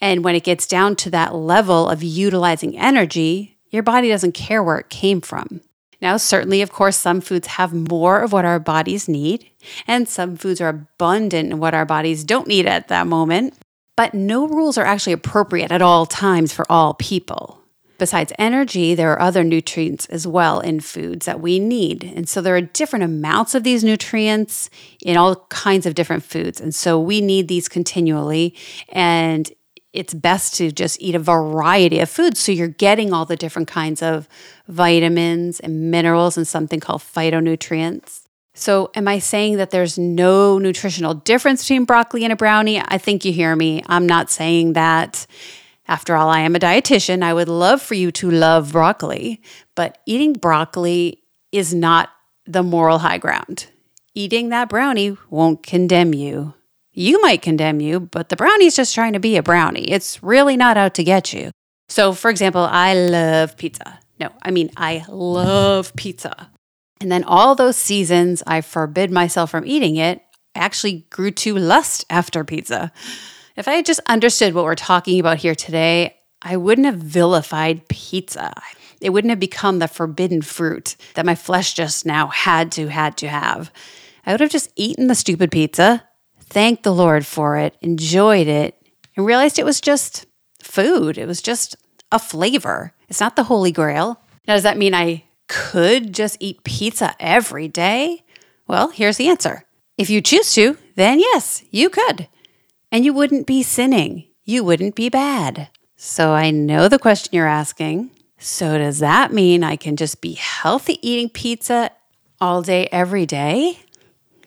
And 0.00 0.24
when 0.24 0.34
it 0.34 0.42
gets 0.42 0.66
down 0.66 0.96
to 0.96 1.10
that 1.10 1.36
level 1.36 1.88
of 1.88 2.02
utilizing 2.02 2.76
energy, 2.76 3.51
your 3.72 3.82
body 3.82 4.08
doesn't 4.08 4.32
care 4.32 4.62
where 4.62 4.78
it 4.78 4.90
came 4.90 5.20
from. 5.20 5.60
Now, 6.00 6.16
certainly, 6.16 6.62
of 6.62 6.72
course, 6.72 6.96
some 6.96 7.20
foods 7.20 7.46
have 7.46 7.72
more 7.72 8.20
of 8.20 8.32
what 8.32 8.44
our 8.44 8.58
bodies 8.58 9.08
need, 9.08 9.48
and 9.86 10.08
some 10.08 10.36
foods 10.36 10.60
are 10.60 10.68
abundant 10.68 11.52
in 11.52 11.58
what 11.58 11.74
our 11.74 11.86
bodies 11.86 12.24
don't 12.24 12.48
need 12.48 12.66
at 12.66 12.88
that 12.88 13.06
moment. 13.06 13.54
But 13.96 14.14
no 14.14 14.48
rules 14.48 14.78
are 14.78 14.84
actually 14.84 15.12
appropriate 15.12 15.70
at 15.70 15.82
all 15.82 16.06
times 16.06 16.52
for 16.52 16.70
all 16.70 16.94
people. 16.94 17.60
Besides 17.98 18.32
energy, 18.36 18.96
there 18.96 19.12
are 19.12 19.20
other 19.20 19.44
nutrients 19.44 20.06
as 20.06 20.26
well 20.26 20.58
in 20.58 20.80
foods 20.80 21.26
that 21.26 21.40
we 21.40 21.60
need. 21.60 22.02
And 22.02 22.28
so 22.28 22.40
there 22.40 22.56
are 22.56 22.60
different 22.60 23.04
amounts 23.04 23.54
of 23.54 23.62
these 23.62 23.84
nutrients 23.84 24.70
in 25.02 25.16
all 25.16 25.46
kinds 25.50 25.86
of 25.86 25.94
different 25.94 26.24
foods. 26.24 26.60
And 26.60 26.74
so 26.74 26.98
we 26.98 27.20
need 27.20 27.46
these 27.46 27.68
continually. 27.68 28.56
And 28.88 29.52
it's 29.92 30.14
best 30.14 30.54
to 30.54 30.72
just 30.72 31.00
eat 31.00 31.14
a 31.14 31.18
variety 31.18 32.00
of 32.00 32.08
foods 32.08 32.40
so 32.40 32.52
you're 32.52 32.68
getting 32.68 33.12
all 33.12 33.24
the 33.24 33.36
different 33.36 33.68
kinds 33.68 34.02
of 34.02 34.28
vitamins 34.66 35.60
and 35.60 35.90
minerals 35.90 36.36
and 36.36 36.48
something 36.48 36.80
called 36.80 37.02
phytonutrients. 37.02 38.22
So, 38.54 38.90
am 38.94 39.08
I 39.08 39.18
saying 39.18 39.56
that 39.56 39.70
there's 39.70 39.98
no 39.98 40.58
nutritional 40.58 41.14
difference 41.14 41.62
between 41.62 41.84
broccoli 41.84 42.24
and 42.24 42.32
a 42.32 42.36
brownie? 42.36 42.80
I 42.80 42.98
think 42.98 43.24
you 43.24 43.32
hear 43.32 43.56
me. 43.56 43.82
I'm 43.86 44.06
not 44.06 44.30
saying 44.30 44.74
that. 44.74 45.26
After 45.88 46.14
all, 46.14 46.28
I 46.28 46.40
am 46.40 46.54
a 46.54 46.60
dietitian. 46.60 47.22
I 47.22 47.34
would 47.34 47.48
love 47.48 47.82
for 47.82 47.94
you 47.94 48.12
to 48.12 48.30
love 48.30 48.72
broccoli, 48.72 49.42
but 49.74 49.98
eating 50.06 50.34
broccoli 50.34 51.22
is 51.50 51.74
not 51.74 52.10
the 52.46 52.62
moral 52.62 52.98
high 52.98 53.18
ground. 53.18 53.66
Eating 54.14 54.50
that 54.50 54.68
brownie 54.68 55.16
won't 55.30 55.62
condemn 55.62 56.14
you. 56.14 56.54
You 56.94 57.20
might 57.22 57.40
condemn 57.40 57.80
you, 57.80 58.00
but 58.00 58.28
the 58.28 58.36
brownie's 58.36 58.76
just 58.76 58.94
trying 58.94 59.14
to 59.14 59.20
be 59.20 59.36
a 59.36 59.42
brownie. 59.42 59.90
It's 59.90 60.22
really 60.22 60.56
not 60.56 60.76
out 60.76 60.94
to 60.94 61.04
get 61.04 61.32
you. 61.32 61.50
So, 61.88 62.12
for 62.12 62.30
example, 62.30 62.62
I 62.62 62.94
love 62.94 63.56
pizza. 63.56 63.98
No, 64.20 64.30
I 64.42 64.50
mean, 64.50 64.70
I 64.76 65.04
love 65.08 65.94
pizza. 65.96 66.50
And 67.00 67.10
then 67.10 67.24
all 67.24 67.54
those 67.54 67.76
seasons 67.76 68.42
I 68.46 68.60
forbid 68.60 69.10
myself 69.10 69.50
from 69.50 69.66
eating 69.66 69.96
it, 69.96 70.22
I 70.54 70.60
actually 70.60 71.06
grew 71.10 71.30
to 71.30 71.56
lust 71.56 72.04
after 72.10 72.44
pizza. 72.44 72.92
If 73.56 73.68
I 73.68 73.72
had 73.72 73.86
just 73.86 74.00
understood 74.06 74.54
what 74.54 74.64
we're 74.64 74.74
talking 74.74 75.18
about 75.18 75.38
here 75.38 75.54
today, 75.54 76.16
I 76.42 76.56
wouldn't 76.56 76.86
have 76.86 76.96
vilified 76.96 77.88
pizza. 77.88 78.52
It 79.00 79.10
wouldn't 79.10 79.30
have 79.30 79.40
become 79.40 79.78
the 79.78 79.88
forbidden 79.88 80.42
fruit 80.42 80.96
that 81.14 81.26
my 81.26 81.34
flesh 81.34 81.74
just 81.74 82.04
now 82.06 82.28
had 82.28 82.70
to 82.72 82.88
had 82.88 83.16
to 83.18 83.28
have. 83.28 83.72
I 84.24 84.32
would 84.32 84.40
have 84.40 84.50
just 84.50 84.70
eaten 84.76 85.08
the 85.08 85.14
stupid 85.14 85.50
pizza, 85.50 86.04
thanked 86.52 86.82
the 86.82 86.92
Lord 86.92 87.24
for 87.24 87.56
it, 87.56 87.74
enjoyed 87.80 88.46
it, 88.46 88.76
and 89.16 89.24
realized 89.24 89.58
it 89.58 89.64
was 89.64 89.80
just 89.80 90.26
food. 90.62 91.16
It 91.16 91.26
was 91.26 91.40
just 91.40 91.76
a 92.12 92.18
flavor. 92.18 92.92
It's 93.08 93.20
not 93.20 93.36
the 93.36 93.44
holy 93.44 93.72
grail. 93.72 94.20
Now, 94.46 94.54
does 94.54 94.62
that 94.62 94.76
mean 94.76 94.94
I 94.94 95.24
could 95.48 96.12
just 96.12 96.36
eat 96.40 96.62
pizza 96.62 97.16
every 97.18 97.68
day? 97.68 98.22
Well, 98.68 98.88
here's 98.88 99.16
the 99.16 99.28
answer. 99.28 99.64
If 99.96 100.10
you 100.10 100.20
choose 100.20 100.52
to, 100.54 100.76
then 100.94 101.20
yes, 101.20 101.64
you 101.70 101.88
could. 101.88 102.28
And 102.90 103.04
you 103.04 103.14
wouldn't 103.14 103.46
be 103.46 103.62
sinning. 103.62 104.28
You 104.44 104.62
wouldn't 104.62 104.94
be 104.94 105.08
bad. 105.08 105.68
So 105.96 106.32
I 106.32 106.50
know 106.50 106.88
the 106.88 106.98
question 106.98 107.34
you're 107.34 107.46
asking. 107.46 108.10
So, 108.38 108.76
does 108.76 108.98
that 108.98 109.32
mean 109.32 109.62
I 109.62 109.76
can 109.76 109.96
just 109.96 110.20
be 110.20 110.32
healthy 110.32 110.98
eating 111.08 111.28
pizza 111.28 111.92
all 112.40 112.60
day, 112.60 112.88
every 112.90 113.24
day? 113.24 113.78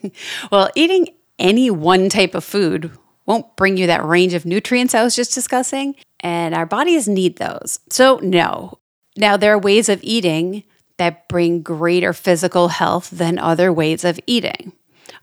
well, 0.52 0.70
eating 0.76 1.08
any 1.40 1.70
one 1.70 2.10
type 2.10 2.36
of 2.36 2.44
food 2.44 2.92
won't 3.26 3.56
bring 3.56 3.78
you 3.78 3.88
that 3.88 4.06
range 4.06 4.34
of 4.34 4.46
nutrients 4.46 4.94
I 4.94 5.04
was 5.04 5.16
just 5.16 5.34
discussing, 5.34 5.96
and 6.20 6.54
our 6.54 6.66
bodies 6.66 7.08
need 7.08 7.38
those. 7.38 7.80
So, 7.90 8.20
no. 8.22 8.80
Now, 9.18 9.38
there 9.38 9.54
are 9.54 9.60
ways 9.60 9.90
of 9.90 10.00
eating 10.04 10.64
that 10.98 11.28
bring 11.28 11.62
greater 11.62 12.14
physical 12.14 12.70
health 12.70 13.10
than 13.10 13.40
other 13.40 13.72
ways 13.74 14.04
of 14.04 14.20
eating. 14.28 14.74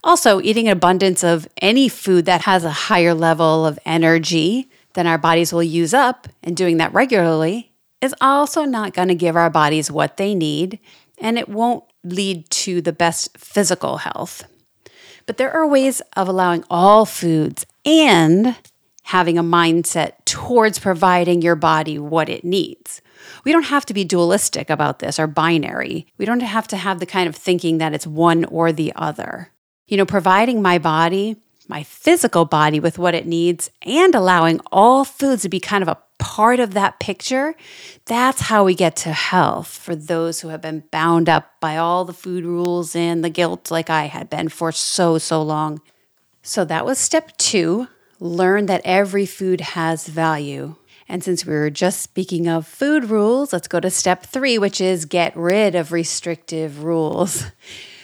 Also, 0.03 0.41
eating 0.41 0.67
abundance 0.67 1.23
of 1.23 1.47
any 1.61 1.87
food 1.87 2.25
that 2.25 2.41
has 2.41 2.63
a 2.63 2.71
higher 2.71 3.13
level 3.13 3.65
of 3.65 3.79
energy 3.85 4.69
than 4.93 5.07
our 5.07 5.17
bodies 5.17 5.53
will 5.53 5.63
use 5.63 5.93
up, 5.93 6.27
and 6.43 6.57
doing 6.57 6.77
that 6.77 6.93
regularly, 6.93 7.71
is 8.01 8.13
also 8.19 8.63
not 8.63 8.93
going 8.93 9.07
to 9.07 9.15
give 9.15 9.35
our 9.35 9.49
bodies 9.49 9.89
what 9.89 10.17
they 10.17 10.35
need, 10.35 10.77
and 11.19 11.39
it 11.39 11.47
won't 11.47 11.83
lead 12.03 12.49
to 12.49 12.81
the 12.81 12.91
best 12.91 13.37
physical 13.37 13.97
health. 13.97 14.43
But 15.25 15.37
there 15.37 15.51
are 15.51 15.67
ways 15.67 16.01
of 16.15 16.27
allowing 16.27 16.63
all 16.69 17.05
foods 17.05 17.65
and 17.85 18.55
having 19.03 19.37
a 19.37 19.43
mindset 19.43 20.13
towards 20.25 20.79
providing 20.79 21.41
your 21.41 21.55
body 21.55 21.99
what 21.99 22.29
it 22.29 22.43
needs. 22.43 23.01
We 23.43 23.51
don't 23.51 23.63
have 23.63 23.85
to 23.87 23.93
be 23.93 24.03
dualistic 24.03 24.69
about 24.69 24.99
this 24.99 25.19
or 25.19 25.27
binary. 25.27 26.07
We 26.17 26.25
don't 26.25 26.41
have 26.41 26.67
to 26.69 26.77
have 26.77 26.99
the 26.99 27.05
kind 27.05 27.27
of 27.27 27.35
thinking 27.35 27.77
that 27.77 27.93
it's 27.93 28.07
one 28.07 28.45
or 28.45 28.71
the 28.71 28.93
other. 28.95 29.51
You 29.87 29.97
know, 29.97 30.05
providing 30.05 30.61
my 30.61 30.77
body, 30.77 31.37
my 31.73 31.81
physical 31.81 32.45
body 32.45 32.79
with 32.79 32.99
what 32.99 33.15
it 33.15 33.25
needs, 33.25 33.71
and 33.81 34.13
allowing 34.13 34.61
all 34.71 35.03
foods 35.03 35.41
to 35.41 35.49
be 35.49 35.59
kind 35.59 35.81
of 35.81 35.87
a 35.87 35.97
part 36.19 36.59
of 36.59 36.75
that 36.75 36.99
picture, 36.99 37.55
that's 38.05 38.41
how 38.41 38.63
we 38.63 38.75
get 38.75 38.95
to 38.95 39.11
health 39.11 39.69
for 39.69 39.95
those 39.95 40.41
who 40.41 40.49
have 40.49 40.61
been 40.61 40.83
bound 40.91 41.27
up 41.27 41.59
by 41.59 41.75
all 41.75 42.05
the 42.05 42.13
food 42.13 42.45
rules 42.45 42.95
and 42.95 43.23
the 43.23 43.29
guilt, 43.29 43.71
like 43.71 43.89
I 43.89 44.03
had 44.05 44.29
been 44.29 44.49
for 44.49 44.71
so, 44.71 45.17
so 45.17 45.41
long. 45.41 45.81
So 46.43 46.63
that 46.63 46.85
was 46.85 46.99
step 46.99 47.35
two 47.37 47.87
learn 48.19 48.67
that 48.67 48.81
every 48.85 49.25
food 49.25 49.59
has 49.61 50.07
value. 50.07 50.75
And 51.09 51.23
since 51.23 51.43
we 51.43 51.55
were 51.55 51.71
just 51.71 52.01
speaking 52.01 52.47
of 52.47 52.67
food 52.67 53.05
rules, 53.05 53.51
let's 53.51 53.67
go 53.67 53.79
to 53.79 53.89
step 53.89 54.27
three, 54.27 54.59
which 54.59 54.79
is 54.79 55.05
get 55.05 55.35
rid 55.35 55.73
of 55.73 55.91
restrictive 55.91 56.83
rules. 56.83 57.45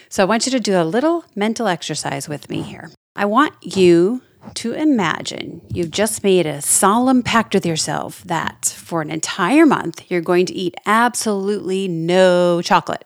So 0.10 0.24
I 0.24 0.26
want 0.26 0.48
you 0.48 0.52
to 0.54 0.60
do 0.60 0.76
a 0.76 0.84
little 0.84 1.24
mental 1.36 1.68
exercise 1.68 2.28
with 2.28 2.50
me 2.50 2.64
here. 2.64 2.90
I 3.20 3.26
want 3.26 3.54
you 3.76 4.22
to 4.54 4.72
imagine 4.72 5.60
you've 5.74 5.92
just 5.92 6.24
made 6.24 6.46
a 6.46 6.62
solemn 6.62 7.22
pact 7.22 7.54
with 7.54 7.66
yourself 7.66 8.24
that 8.24 8.74
for 8.78 9.02
an 9.02 9.12
entire 9.12 9.66
month 9.66 10.10
you're 10.10 10.22
going 10.22 10.46
to 10.46 10.54
eat 10.54 10.76
absolutely 10.86 11.90
no 11.90 12.62
chocolate. 12.62 13.04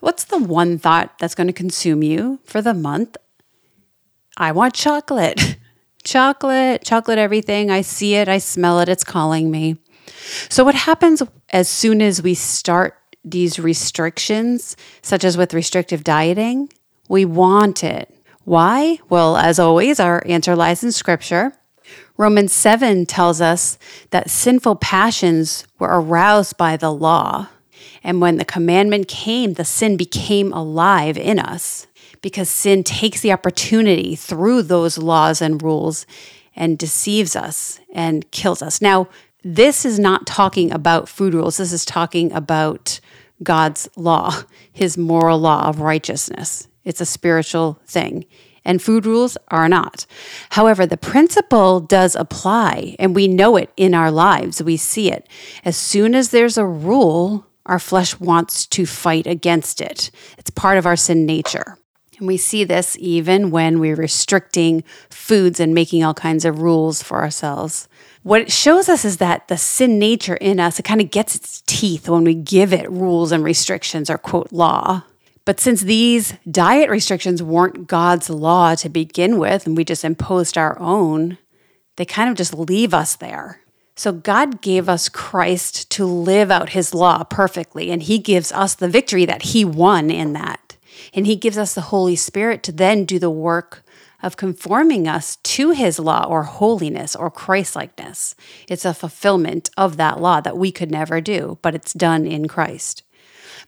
What's 0.00 0.24
the 0.24 0.38
one 0.38 0.78
thought 0.78 1.18
that's 1.18 1.34
going 1.34 1.46
to 1.46 1.52
consume 1.52 2.02
you 2.02 2.40
for 2.44 2.62
the 2.62 2.72
month? 2.72 3.18
I 4.38 4.52
want 4.52 4.72
chocolate. 4.72 5.58
chocolate, 6.02 6.82
chocolate, 6.82 7.18
everything. 7.18 7.70
I 7.70 7.82
see 7.82 8.14
it, 8.14 8.30
I 8.30 8.38
smell 8.38 8.80
it, 8.80 8.88
it's 8.88 9.04
calling 9.04 9.50
me. 9.50 9.76
So, 10.48 10.64
what 10.64 10.74
happens 10.74 11.22
as 11.50 11.68
soon 11.68 12.00
as 12.00 12.22
we 12.22 12.32
start 12.32 12.96
these 13.22 13.58
restrictions, 13.58 14.74
such 15.02 15.22
as 15.22 15.36
with 15.36 15.52
restrictive 15.52 16.02
dieting? 16.02 16.72
We 17.10 17.26
want 17.26 17.84
it. 17.84 18.15
Why? 18.46 19.00
Well, 19.08 19.36
as 19.36 19.58
always, 19.58 19.98
our 19.98 20.22
answer 20.24 20.54
lies 20.54 20.84
in 20.84 20.92
scripture. 20.92 21.52
Romans 22.16 22.52
7 22.52 23.04
tells 23.04 23.40
us 23.40 23.76
that 24.10 24.30
sinful 24.30 24.76
passions 24.76 25.66
were 25.80 26.00
aroused 26.00 26.56
by 26.56 26.76
the 26.76 26.92
law. 26.92 27.48
And 28.04 28.20
when 28.20 28.36
the 28.36 28.44
commandment 28.44 29.08
came, 29.08 29.54
the 29.54 29.64
sin 29.64 29.96
became 29.96 30.52
alive 30.52 31.18
in 31.18 31.40
us 31.40 31.88
because 32.22 32.48
sin 32.48 32.84
takes 32.84 33.20
the 33.20 33.32
opportunity 33.32 34.14
through 34.14 34.62
those 34.62 34.96
laws 34.96 35.42
and 35.42 35.60
rules 35.60 36.06
and 36.54 36.78
deceives 36.78 37.34
us 37.34 37.80
and 37.92 38.30
kills 38.30 38.62
us. 38.62 38.80
Now, 38.80 39.08
this 39.42 39.84
is 39.84 39.98
not 39.98 40.24
talking 40.24 40.70
about 40.70 41.08
food 41.08 41.34
rules. 41.34 41.56
This 41.56 41.72
is 41.72 41.84
talking 41.84 42.30
about 42.30 43.00
God's 43.42 43.88
law, 43.96 44.42
his 44.72 44.96
moral 44.96 45.40
law 45.40 45.66
of 45.68 45.80
righteousness. 45.80 46.68
It's 46.86 47.02
a 47.02 47.06
spiritual 47.06 47.78
thing 47.84 48.24
and 48.66 48.82
food 48.82 49.06
rules 49.06 49.38
are 49.48 49.68
not. 49.68 50.04
However, 50.50 50.84
the 50.84 50.98
principle 50.98 51.80
does 51.80 52.14
apply, 52.14 52.96
and 52.98 53.14
we 53.14 53.28
know 53.28 53.56
it 53.56 53.72
in 53.76 53.94
our 53.94 54.10
lives. 54.10 54.62
We 54.62 54.76
see 54.76 55.10
it. 55.10 55.26
As 55.64 55.76
soon 55.76 56.14
as 56.14 56.30
there's 56.30 56.58
a 56.58 56.66
rule, 56.66 57.46
our 57.64 57.78
flesh 57.78 58.18
wants 58.18 58.66
to 58.66 58.84
fight 58.84 59.26
against 59.26 59.80
it. 59.80 60.10
It's 60.36 60.50
part 60.50 60.76
of 60.76 60.84
our 60.84 60.96
sin 60.96 61.24
nature. 61.24 61.78
And 62.18 62.26
we 62.26 62.36
see 62.36 62.64
this 62.64 62.96
even 62.98 63.50
when 63.50 63.78
we're 63.78 63.94
restricting 63.94 64.82
foods 65.10 65.60
and 65.60 65.74
making 65.74 66.02
all 66.02 66.14
kinds 66.14 66.44
of 66.44 66.60
rules 66.60 67.02
for 67.02 67.18
ourselves. 67.18 67.88
What 68.22 68.40
it 68.40 68.50
shows 68.50 68.88
us 68.88 69.04
is 69.04 69.18
that 69.18 69.48
the 69.48 69.58
sin 69.58 69.98
nature 69.98 70.36
in 70.36 70.58
us, 70.58 70.78
it 70.78 70.84
kind 70.84 71.00
of 71.00 71.10
gets 71.10 71.36
its 71.36 71.62
teeth 71.66 72.08
when 72.08 72.24
we 72.24 72.34
give 72.34 72.72
it 72.72 72.90
rules 72.90 73.32
and 73.32 73.44
restrictions 73.44 74.08
or 74.08 74.18
quote 74.18 74.50
law. 74.50 75.04
But 75.46 75.60
since 75.60 75.80
these 75.80 76.34
diet 76.50 76.90
restrictions 76.90 77.42
weren't 77.42 77.86
God's 77.86 78.28
law 78.28 78.74
to 78.74 78.88
begin 78.88 79.38
with, 79.38 79.64
and 79.64 79.76
we 79.76 79.84
just 79.84 80.04
imposed 80.04 80.58
our 80.58 80.78
own, 80.78 81.38
they 81.96 82.04
kind 82.04 82.28
of 82.28 82.36
just 82.36 82.52
leave 82.52 82.92
us 82.92 83.16
there. 83.16 83.60
So 83.94 84.12
God 84.12 84.60
gave 84.60 84.88
us 84.88 85.08
Christ 85.08 85.88
to 85.92 86.04
live 86.04 86.50
out 86.50 86.70
his 86.70 86.92
law 86.92 87.22
perfectly, 87.22 87.92
and 87.92 88.02
he 88.02 88.18
gives 88.18 88.50
us 88.50 88.74
the 88.74 88.88
victory 88.88 89.24
that 89.24 89.42
he 89.42 89.64
won 89.64 90.10
in 90.10 90.32
that. 90.32 90.76
And 91.14 91.26
he 91.26 91.36
gives 91.36 91.56
us 91.56 91.74
the 91.74 91.80
Holy 91.82 92.16
Spirit 92.16 92.64
to 92.64 92.72
then 92.72 93.04
do 93.04 93.20
the 93.20 93.30
work 93.30 93.84
of 94.22 94.36
conforming 94.36 95.06
us 95.06 95.36
to 95.36 95.70
his 95.70 96.00
law 96.00 96.26
or 96.28 96.42
holiness 96.42 97.14
or 97.14 97.30
Christlikeness. 97.30 98.34
It's 98.68 98.84
a 98.84 98.94
fulfillment 98.94 99.70
of 99.76 99.96
that 99.96 100.20
law 100.20 100.40
that 100.40 100.58
we 100.58 100.72
could 100.72 100.90
never 100.90 101.20
do, 101.20 101.58
but 101.62 101.74
it's 101.76 101.92
done 101.92 102.26
in 102.26 102.48
Christ. 102.48 103.04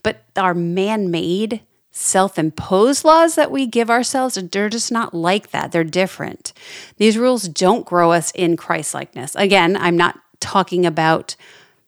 But 0.03 0.25
our 0.37 0.55
man 0.55 1.11
made 1.11 1.61
self 1.99 2.39
imposed 2.39 3.05
laws 3.05 3.35
that 3.35 3.51
we 3.51 3.67
give 3.67 3.91
ourselves, 3.91 4.37
they're 4.37 4.69
just 4.69 4.93
not 4.93 5.13
like 5.13 5.51
that. 5.51 5.73
They're 5.73 5.83
different. 5.83 6.53
These 6.97 7.19
rules 7.19 7.49
don't 7.49 7.85
grow 7.85 8.13
us 8.13 8.31
in 8.33 8.57
Christ 8.57 8.95
likeness. 8.95 9.35
Again, 9.35 9.77
I'm 9.77 9.97
not 9.97 10.19
talking 10.39 10.87
about 10.87 11.35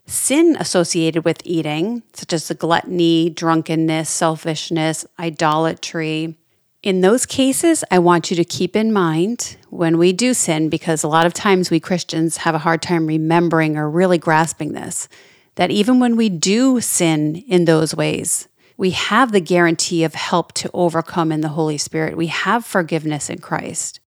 sin 0.06 0.56
associated 0.58 1.24
with 1.24 1.40
eating, 1.44 2.02
such 2.12 2.32
as 2.32 2.48
the 2.48 2.54
gluttony, 2.54 3.30
drunkenness, 3.30 4.10
selfishness, 4.10 5.06
idolatry. 5.20 6.36
In 6.82 7.02
those 7.02 7.24
cases, 7.24 7.84
I 7.90 8.00
want 8.00 8.30
you 8.30 8.36
to 8.36 8.44
keep 8.44 8.74
in 8.74 8.92
mind 8.92 9.58
when 9.68 9.96
we 9.96 10.12
do 10.12 10.34
sin, 10.34 10.68
because 10.68 11.04
a 11.04 11.08
lot 11.08 11.26
of 11.26 11.34
times 11.34 11.70
we 11.70 11.78
Christians 11.78 12.38
have 12.38 12.56
a 12.56 12.58
hard 12.58 12.82
time 12.82 13.06
remembering 13.06 13.76
or 13.76 13.88
really 13.88 14.18
grasping 14.18 14.72
this, 14.72 15.08
that 15.54 15.70
even 15.70 16.00
when 16.00 16.16
we 16.16 16.28
do 16.28 16.80
sin 16.80 17.36
in 17.46 17.64
those 17.64 17.94
ways, 17.94 18.48
we 18.80 18.92
have 18.92 19.30
the 19.30 19.42
guarantee 19.42 20.04
of 20.04 20.14
help 20.14 20.54
to 20.54 20.70
overcome 20.72 21.30
in 21.30 21.42
the 21.42 21.48
Holy 21.48 21.76
Spirit. 21.76 22.16
We 22.16 22.28
have 22.28 22.64
forgiveness 22.64 23.28
in 23.28 23.38
Christ. 23.38 24.00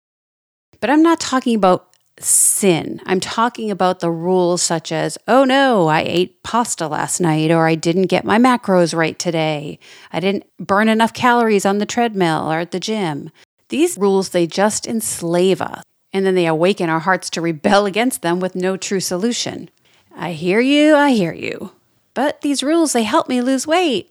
But 0.80 0.90
I'm 0.90 1.04
not 1.04 1.20
talking 1.20 1.54
about 1.54 1.96
sin. 2.18 3.00
I'm 3.06 3.20
talking 3.20 3.70
about 3.70 4.00
the 4.00 4.10
rules 4.10 4.64
such 4.64 4.92
as, 4.92 5.20
oh 5.28 5.44
no, 5.44 5.90
I 5.90 6.02
ate 6.02 6.42
pasta 6.42 6.88
last 6.88 7.20
night, 7.20 7.52
or 7.52 7.68
I 7.68 7.76
didn't 7.76 8.08
get 8.08 8.26
my 8.26 8.40
macros 8.40 8.98
right 8.98 9.18
today. 9.20 9.78
I 10.12 10.20
didn't 10.20 10.46
burn 10.58 10.90
enough 10.90 11.14
calories 11.14 11.68
on 11.68 11.78
the 11.78 11.86
treadmill 11.86 12.52
or 12.52 12.58
at 12.58 12.72
the 12.72 12.80
gym. 12.80 13.30
These 13.70 14.00
rules, 14.00 14.30
they 14.30 14.48
just 14.48 14.88
enslave 14.88 15.62
us, 15.62 15.84
and 16.12 16.26
then 16.26 16.34
they 16.34 16.48
awaken 16.48 16.90
our 16.90 17.02
hearts 17.02 17.30
to 17.32 17.42
rebel 17.42 17.86
against 17.86 18.24
them 18.24 18.40
with 18.40 18.56
no 18.56 18.76
true 18.76 19.02
solution. 19.02 19.70
I 20.16 20.32
hear 20.32 20.60
you, 20.60 20.96
I 20.96 21.12
hear 21.12 21.34
you. 21.34 21.74
But 22.16 22.42
these 22.42 22.64
rules, 22.64 22.94
they 22.94 23.04
help 23.04 23.30
me 23.30 23.40
lose 23.40 23.68
weight. 23.68 24.10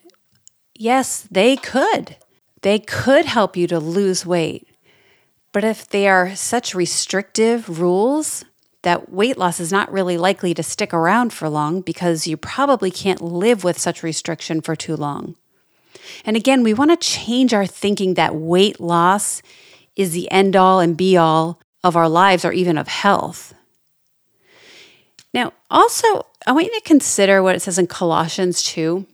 Yes, 0.75 1.27
they 1.31 1.57
could. 1.57 2.17
They 2.63 2.79
could 2.79 3.27
help 3.27 3.57
you 3.57 3.67
to 3.69 3.79
lose 3.79 4.25
weight. 4.25 4.67
But 5.53 5.65
if 5.65 5.87
they 5.89 6.09
are 6.09 6.35
such 6.35 6.75
restrictive 6.75 7.81
rules, 7.81 8.45
that 8.83 9.13
weight 9.13 9.39
loss 9.39 9.61
is 9.61 9.71
not 9.71 9.93
really 9.93 10.17
likely 10.17 10.55
to 10.55 10.63
stick 10.63 10.93
around 10.93 11.33
for 11.33 11.49
long 11.49 11.83
because 11.83 12.27
you 12.27 12.37
probably 12.37 12.91
can't 12.91 13.21
live 13.21 13.63
with 13.63 13.79
such 13.79 14.03
restriction 14.03 14.61
for 14.61 14.75
too 14.75 14.97
long. 14.97 15.37
And 16.25 16.37
again, 16.37 16.63
we 16.63 16.75
want 16.75 16.91
to 16.91 16.97
change 16.97 17.53
our 17.55 17.67
thinking 17.67 18.15
that 18.15 18.35
weight 18.35 18.81
loss 18.81 19.43
is 19.95 20.13
the 20.13 20.31
end 20.31 20.57
all 20.57 20.81
and 20.81 20.97
be 20.97 21.17
all 21.17 21.61
of 21.85 21.97
our 21.97 22.09
lives 22.09 22.45
or 22.45 22.53
even 22.53 22.79
of 22.79 22.89
health. 22.89 23.55
Now, 25.35 25.53
also, 25.71 26.27
I 26.47 26.53
want 26.53 26.67
you 26.67 26.81
to 26.81 26.87
consider 26.87 27.43
what 27.43 27.55
it 27.55 27.61
says 27.61 27.79
in 27.79 27.87
Colossians 27.87 28.63
2 28.63 29.07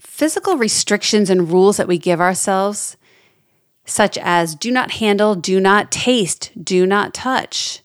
physical 0.00 0.56
restrictions 0.56 1.30
and 1.30 1.50
rules 1.50 1.76
that 1.76 1.88
we 1.88 1.98
give 1.98 2.20
ourselves, 2.20 2.96
such 3.84 4.18
as 4.18 4.54
do 4.54 4.70
not 4.70 4.92
handle, 4.92 5.34
do 5.34 5.60
not 5.60 5.90
taste, 5.90 6.50
do 6.62 6.86
not 6.86 7.14
touch, 7.14 7.82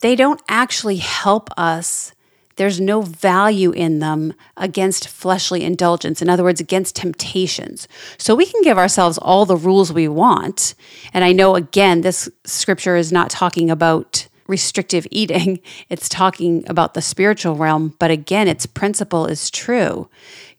they 0.00 0.14
don't 0.14 0.42
actually 0.48 0.96
help 0.96 1.50
us. 1.56 2.12
There's 2.56 2.80
no 2.80 3.02
value 3.02 3.70
in 3.70 4.00
them 4.00 4.34
against 4.56 5.08
fleshly 5.08 5.64
indulgence. 5.64 6.20
In 6.22 6.28
other 6.28 6.44
words, 6.44 6.60
against 6.60 6.96
temptations. 6.96 7.88
So 8.16 8.34
we 8.34 8.46
can 8.46 8.62
give 8.62 8.78
ourselves 8.78 9.18
all 9.18 9.44
the 9.44 9.56
rules 9.56 9.92
we 9.92 10.08
want. 10.08 10.74
And 11.12 11.24
I 11.24 11.32
know, 11.32 11.54
again, 11.54 12.02
this 12.02 12.28
scripture 12.44 12.96
is 12.96 13.12
not 13.12 13.30
talking 13.30 13.70
about 13.70 14.28
restrictive 14.46 15.06
eating, 15.12 15.60
it's 15.88 16.08
talking 16.08 16.64
about 16.68 16.94
the 16.94 17.02
spiritual 17.02 17.54
realm. 17.56 17.94
But 17.98 18.10
again, 18.10 18.48
its 18.48 18.66
principle 18.66 19.26
is 19.26 19.50
true 19.50 20.08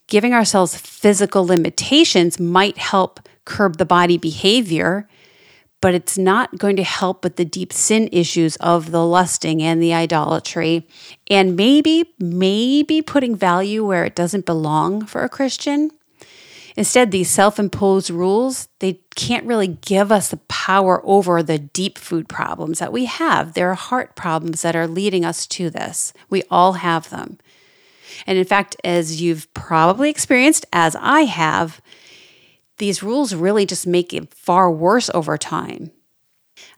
giving 0.09 0.33
ourselves 0.33 0.75
physical 0.75 1.45
limitations 1.45 2.39
might 2.39 2.77
help 2.77 3.19
curb 3.45 3.77
the 3.77 3.85
body 3.85 4.17
behavior, 4.17 5.07
but 5.81 5.93
it's 5.93 6.17
not 6.17 6.57
going 6.57 6.75
to 6.75 6.83
help 6.83 7.23
with 7.23 7.37
the 7.37 7.45
deep 7.45 7.71
sin 7.71 8.09
issues 8.11 8.55
of 8.57 8.91
the 8.91 9.05
lusting 9.05 9.61
and 9.61 9.81
the 9.81 9.93
idolatry. 9.93 10.87
And 11.29 11.55
maybe, 11.55 12.13
maybe 12.19 13.01
putting 13.01 13.35
value 13.35 13.85
where 13.85 14.03
it 14.03 14.15
doesn't 14.15 14.45
belong 14.45 15.05
for 15.05 15.23
a 15.23 15.29
Christian. 15.29 15.91
Instead, 16.75 17.11
these 17.11 17.29
self 17.29 17.59
imposed 17.59 18.09
rules, 18.09 18.67
they 18.79 19.01
can't 19.15 19.45
really 19.45 19.67
give 19.67 20.11
us 20.11 20.29
the 20.29 20.37
power 20.47 21.01
over 21.03 21.41
the 21.41 21.59
deep 21.59 21.97
food 21.97 22.29
problems 22.29 22.79
that 22.79 22.93
we 22.93 23.05
have. 23.05 23.53
There 23.53 23.69
are 23.69 23.75
heart 23.75 24.15
problems 24.15 24.61
that 24.61 24.75
are 24.75 24.87
leading 24.87 25.25
us 25.25 25.45
to 25.47 25.69
this. 25.69 26.13
We 26.29 26.43
all 26.49 26.73
have 26.73 27.09
them. 27.09 27.37
And 28.25 28.37
in 28.37 28.45
fact, 28.45 28.75
as 28.83 29.21
you've 29.21 29.51
probably 29.53 30.09
experienced, 30.09 30.65
as 30.73 30.95
I 30.99 31.21
have, 31.21 31.81
these 32.77 33.03
rules 33.03 33.35
really 33.35 33.65
just 33.65 33.85
make 33.85 34.13
it 34.13 34.33
far 34.33 34.71
worse 34.71 35.09
over 35.13 35.37
time. 35.37 35.91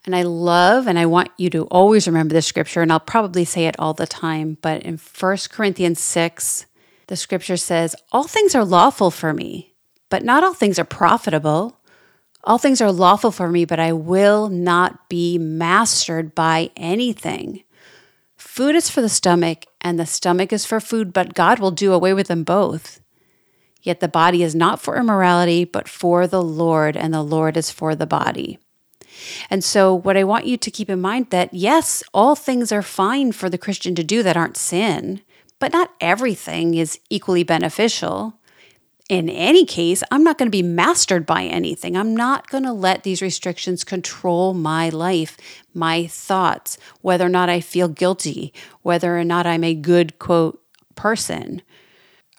And 0.06 0.16
I 0.16 0.24
love 0.24 0.88
and 0.88 0.98
I 0.98 1.06
want 1.06 1.30
you 1.38 1.50
to 1.52 1.66
always 1.66 2.08
remember 2.08 2.34
this 2.34 2.48
scripture, 2.48 2.82
and 2.82 2.92
I'll 2.92 3.00
probably 3.00 3.46
say 3.46 3.66
it 3.68 3.76
all 3.80 3.94
the 3.94 4.08
time, 4.08 4.58
but 4.62 4.84
in 4.84 4.98
1 4.98 5.38
Corinthians 5.52 6.00
6, 6.00 6.66
the 7.08 7.16
scripture 7.16 7.58
says, 7.58 7.96
All 8.12 8.24
things 8.24 8.56
are 8.56 8.66
lawful 8.66 9.12
for 9.12 9.34
me, 9.34 9.74
but 10.10 10.24
not 10.24 10.44
all 10.44 10.54
things 10.54 10.80
are 10.80 10.86
profitable. 10.86 11.78
All 12.44 12.58
things 12.58 12.82
are 12.82 12.92
lawful 12.92 13.32
for 13.32 13.50
me, 13.50 13.66
but 13.66 13.80
I 13.80 13.94
will 13.94 14.50
not 14.50 15.10
be 15.10 15.38
mastered 15.38 16.34
by 16.34 16.72
anything. 16.76 17.64
Food 18.52 18.76
is 18.76 18.90
for 18.90 19.02
the 19.02 19.08
stomach, 19.08 19.66
and 19.80 19.98
the 19.98 20.06
stomach 20.06 20.52
is 20.52 20.66
for 20.66 20.82
food, 20.82 21.14
but 21.14 21.34
God 21.34 21.60
will 21.60 21.72
do 21.72 21.94
away 21.94 22.14
with 22.14 22.28
them 22.28 22.44
both. 22.44 23.00
Yet 23.82 24.02
the 24.02 24.10
body 24.10 24.44
is 24.44 24.54
not 24.54 24.82
for 24.82 24.98
immorality, 24.98 25.64
but 25.64 25.88
for 25.88 26.28
the 26.28 26.42
Lord, 26.42 26.98
and 26.98 27.14
the 27.14 27.24
Lord 27.24 27.56
is 27.56 27.72
for 27.72 27.96
the 27.96 28.06
body. 28.06 28.60
And 29.50 29.64
so, 29.64 29.96
what 29.96 30.18
I 30.18 30.26
want 30.26 30.48
you 30.48 30.58
to 30.58 30.70
keep 30.70 30.90
in 30.90 31.00
mind 31.00 31.30
that 31.30 31.54
yes, 31.54 32.04
all 32.14 32.36
things 32.36 32.74
are 32.74 32.82
fine 32.82 33.32
for 33.32 33.50
the 33.50 33.58
Christian 33.58 33.96
to 33.96 34.04
do 34.04 34.22
that 34.22 34.36
aren't 34.36 34.58
sin, 34.58 35.22
but 35.58 35.72
not 35.72 35.94
everything 36.02 36.74
is 36.74 37.00
equally 37.10 37.44
beneficial 37.44 38.38
in 39.12 39.28
any 39.28 39.66
case, 39.66 40.04
I'm 40.10 40.24
not 40.24 40.38
going 40.38 40.48
to 40.48 40.58
be 40.58 40.64
mastered 40.64 41.26
by 41.26 41.44
anything. 41.44 41.98
I'm 41.98 42.16
not 42.16 42.50
going 42.50 42.64
to 42.64 42.72
let 42.72 43.04
these 43.04 43.22
restrictions 43.22 43.84
control 43.84 44.54
my 44.54 44.88
life, 44.88 45.36
my 45.74 46.08
thoughts, 46.08 46.78
whether 47.02 47.26
or 47.26 47.30
not 47.30 47.50
I 47.50 47.60
feel 47.60 47.90
guilty, 47.90 48.54
whether 48.84 49.20
or 49.20 49.26
not 49.26 49.46
I'm 49.46 49.66
a 49.66 49.76
good, 49.76 50.18
quote, 50.18 50.64
person, 50.96 51.62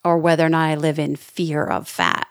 or 0.03 0.17
whether 0.17 0.47
or 0.47 0.49
not 0.49 0.71
I 0.71 0.75
live 0.75 0.99
in 0.99 1.15
fear 1.15 1.63
of 1.63 1.87
fat. 1.87 2.27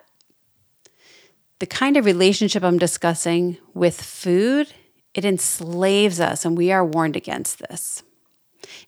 The 1.59 1.67
kind 1.67 1.95
of 1.95 2.05
relationship 2.05 2.63
I'm 2.63 2.79
discussing 2.79 3.59
with 3.75 4.01
food 4.01 4.73
It 5.13 5.25
enslaves 5.25 6.19
us, 6.19 6.45
and 6.45 6.57
we 6.57 6.71
are 6.71 6.85
warned 6.85 7.15
against 7.15 7.59
this. 7.59 8.03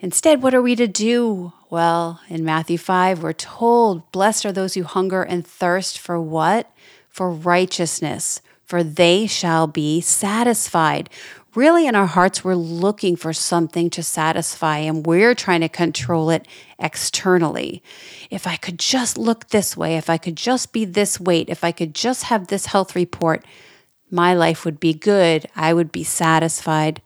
Instead, 0.04 0.44
what 0.44 0.54
are 0.54 0.62
we 0.62 0.76
to 0.76 0.86
do? 0.86 1.54
Well, 1.70 2.20
in 2.28 2.44
Matthew 2.44 2.78
5, 2.78 3.24
we're 3.24 3.32
told, 3.32 4.12
Blessed 4.12 4.46
are 4.46 4.52
those 4.52 4.74
who 4.74 4.84
hunger 4.84 5.24
and 5.24 5.48
thirst 5.48 5.98
for 5.98 6.20
what? 6.20 6.70
For 7.08 7.32
righteousness, 7.32 8.42
for 8.66 8.84
they 8.84 9.28
shall 9.28 9.66
be 9.66 10.02
satisfied. 10.02 11.10
Really, 11.56 11.88
in 11.88 11.96
our 11.96 12.06
hearts, 12.06 12.44
we're 12.44 12.56
looking 12.56 13.16
for 13.16 13.32
something 13.32 13.90
to 13.92 14.04
satisfy, 14.04 14.80
and 14.80 15.06
we're 15.06 15.34
trying 15.34 15.62
to 15.62 15.70
control 15.70 16.30
it 16.30 16.50
externally. 16.78 17.82
If 18.30 18.46
I 18.46 18.58
could 18.58 18.80
just 18.80 19.18
look 19.18 19.50
this 19.50 19.78
way, 19.78 19.96
if 19.96 20.10
I 20.10 20.18
could 20.18 20.36
just 20.36 20.74
be 20.74 20.84
this 20.84 21.18
weight, 21.18 21.48
if 21.48 21.64
I 21.64 21.72
could 21.72 21.96
just 21.96 22.24
have 22.24 22.48
this 22.48 22.66
health 22.66 22.94
report, 22.94 23.46
my 24.12 24.34
life 24.34 24.66
would 24.66 24.82
be 24.82 24.94
good. 24.94 25.48
I 25.56 25.74
would 25.74 25.94
be 25.94 26.04
satisfied. 26.04 27.02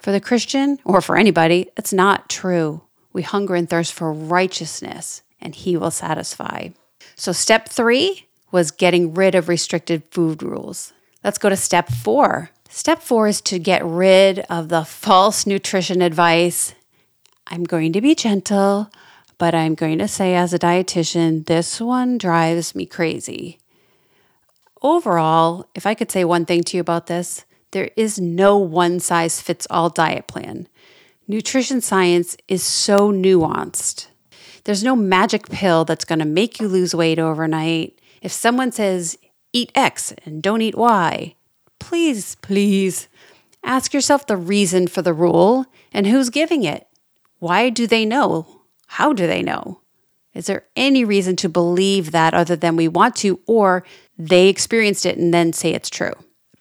For 0.00 0.12
the 0.12 0.20
Christian 0.20 0.78
or 0.84 1.00
for 1.00 1.16
anybody, 1.16 1.70
it's 1.76 1.92
not 1.92 2.30
true. 2.30 2.82
We 3.12 3.22
hunger 3.22 3.54
and 3.54 3.68
thirst 3.68 3.92
for 3.92 4.12
righteousness, 4.12 5.22
and 5.40 5.54
He 5.54 5.76
will 5.76 5.90
satisfy. 5.90 6.68
So, 7.16 7.32
step 7.32 7.68
three 7.68 8.28
was 8.50 8.70
getting 8.70 9.14
rid 9.14 9.34
of 9.34 9.48
restricted 9.48 10.02
food 10.10 10.42
rules. 10.42 10.92
Let's 11.22 11.38
go 11.38 11.50
to 11.50 11.56
step 11.56 11.88
four. 11.88 12.50
Step 12.68 13.02
four 13.02 13.28
is 13.28 13.40
to 13.42 13.58
get 13.58 13.84
rid 13.84 14.40
of 14.48 14.68
the 14.68 14.84
false 14.84 15.46
nutrition 15.46 16.00
advice. 16.00 16.74
I'm 17.46 17.64
going 17.64 17.92
to 17.92 18.00
be 18.00 18.14
gentle, 18.14 18.90
but 19.36 19.54
I'm 19.54 19.74
going 19.74 19.98
to 19.98 20.08
say, 20.08 20.34
as 20.34 20.54
a 20.54 20.58
dietitian, 20.58 21.46
this 21.46 21.80
one 21.80 22.16
drives 22.16 22.74
me 22.74 22.86
crazy. 22.86 23.58
Overall, 24.82 25.68
if 25.74 25.84
I 25.84 25.94
could 25.94 26.10
say 26.10 26.24
one 26.24 26.46
thing 26.46 26.62
to 26.64 26.76
you 26.76 26.80
about 26.80 27.06
this, 27.06 27.44
there 27.72 27.90
is 27.96 28.18
no 28.18 28.56
one 28.56 29.00
size 29.00 29.40
fits 29.40 29.66
all 29.70 29.90
diet 29.90 30.26
plan. 30.26 30.68
Nutrition 31.28 31.80
science 31.80 32.36
is 32.48 32.62
so 32.62 33.12
nuanced. 33.12 34.08
There's 34.64 34.82
no 34.82 34.96
magic 34.96 35.48
pill 35.48 35.84
that's 35.84 36.04
going 36.04 36.18
to 36.18 36.24
make 36.24 36.60
you 36.60 36.68
lose 36.68 36.94
weight 36.94 37.18
overnight. 37.18 38.00
If 38.20 38.32
someone 38.32 38.72
says, 38.72 39.16
eat 39.52 39.70
X 39.74 40.12
and 40.24 40.42
don't 40.42 40.62
eat 40.62 40.76
Y, 40.76 41.34
please, 41.78 42.34
please 42.36 43.08
ask 43.62 43.94
yourself 43.94 44.26
the 44.26 44.36
reason 44.36 44.86
for 44.86 45.02
the 45.02 45.14
rule 45.14 45.66
and 45.92 46.06
who's 46.06 46.30
giving 46.30 46.64
it. 46.64 46.86
Why 47.38 47.70
do 47.70 47.86
they 47.86 48.04
know? 48.04 48.62
How 48.86 49.12
do 49.12 49.26
they 49.26 49.42
know? 49.42 49.80
Is 50.34 50.46
there 50.46 50.66
any 50.76 51.04
reason 51.04 51.36
to 51.36 51.48
believe 51.48 52.12
that 52.12 52.34
other 52.34 52.56
than 52.56 52.76
we 52.76 52.88
want 52.88 53.16
to, 53.16 53.40
or 53.46 53.84
they 54.18 54.48
experienced 54.48 55.06
it 55.06 55.16
and 55.16 55.32
then 55.34 55.52
say 55.52 55.72
it's 55.72 55.90
true? 55.90 56.12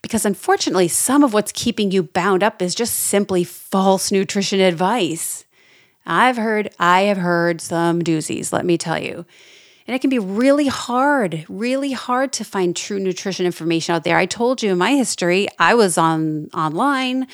Because 0.10 0.26
unfortunately, 0.26 0.88
some 0.88 1.24
of 1.24 1.36
what's 1.36 1.52
keeping 1.52 1.92
you 1.92 2.02
bound 2.02 2.42
up 2.42 2.64
is 2.64 2.74
just 2.74 2.96
simply 2.96 3.44
false 3.44 4.12
nutrition 4.12 4.60
advice. 4.60 5.46
I've 6.04 6.36
heard, 6.36 6.74
I 6.80 7.02
have 7.02 7.18
heard 7.18 7.62
some 7.62 8.02
doozies, 8.02 8.52
let 8.52 8.66
me 8.66 8.76
tell 8.76 8.98
you. 8.98 9.28
And 9.90 9.96
it 9.96 10.02
can 10.02 10.12
be 10.12 10.20
really 10.20 10.68
hard, 10.68 11.48
really 11.50 11.94
hard 11.94 12.32
to 12.34 12.44
find 12.44 12.76
true 12.76 13.00
nutrition 13.00 13.48
information 13.48 13.96
out 13.96 14.04
there. 14.04 14.18
I 14.18 14.28
told 14.28 14.62
you 14.62 14.72
in 14.72 14.78
my 14.78 14.92
history, 14.92 15.48
I 15.58 15.74
was 15.74 15.98
on 15.98 16.48
online. 16.54 17.26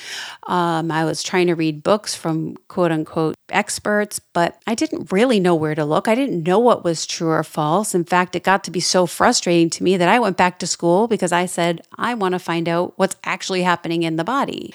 Um, 0.47 0.89
I 0.89 1.03
was 1.03 1.21
trying 1.21 1.47
to 1.47 1.53
read 1.55 1.83
books 1.83 2.15
from 2.15 2.55
quote 2.69 2.93
unquote 2.93 3.35
experts, 3.49 4.19
but 4.19 4.57
I 4.65 4.73
didn't 4.73 5.11
really 5.11 5.37
know 5.37 5.53
where 5.53 5.75
to 5.75 5.83
look. 5.83 6.07
I 6.07 6.15
didn't 6.15 6.47
know 6.47 6.59
what 6.59 6.85
was 6.85 7.05
true 7.05 7.31
or 7.31 7.43
false. 7.43 7.93
In 7.93 8.05
fact, 8.05 8.37
it 8.37 8.43
got 8.45 8.63
to 8.63 8.71
be 8.71 8.79
so 8.79 9.05
frustrating 9.05 9.69
to 9.71 9.83
me 9.83 9.97
that 9.97 10.07
I 10.07 10.21
went 10.21 10.37
back 10.37 10.57
to 10.59 10.65
school 10.65 11.09
because 11.09 11.33
I 11.33 11.47
said, 11.47 11.81
I 11.97 12.13
want 12.13 12.35
to 12.35 12.39
find 12.39 12.69
out 12.69 12.93
what's 12.95 13.17
actually 13.25 13.63
happening 13.63 14.03
in 14.03 14.15
the 14.15 14.23
body. 14.23 14.73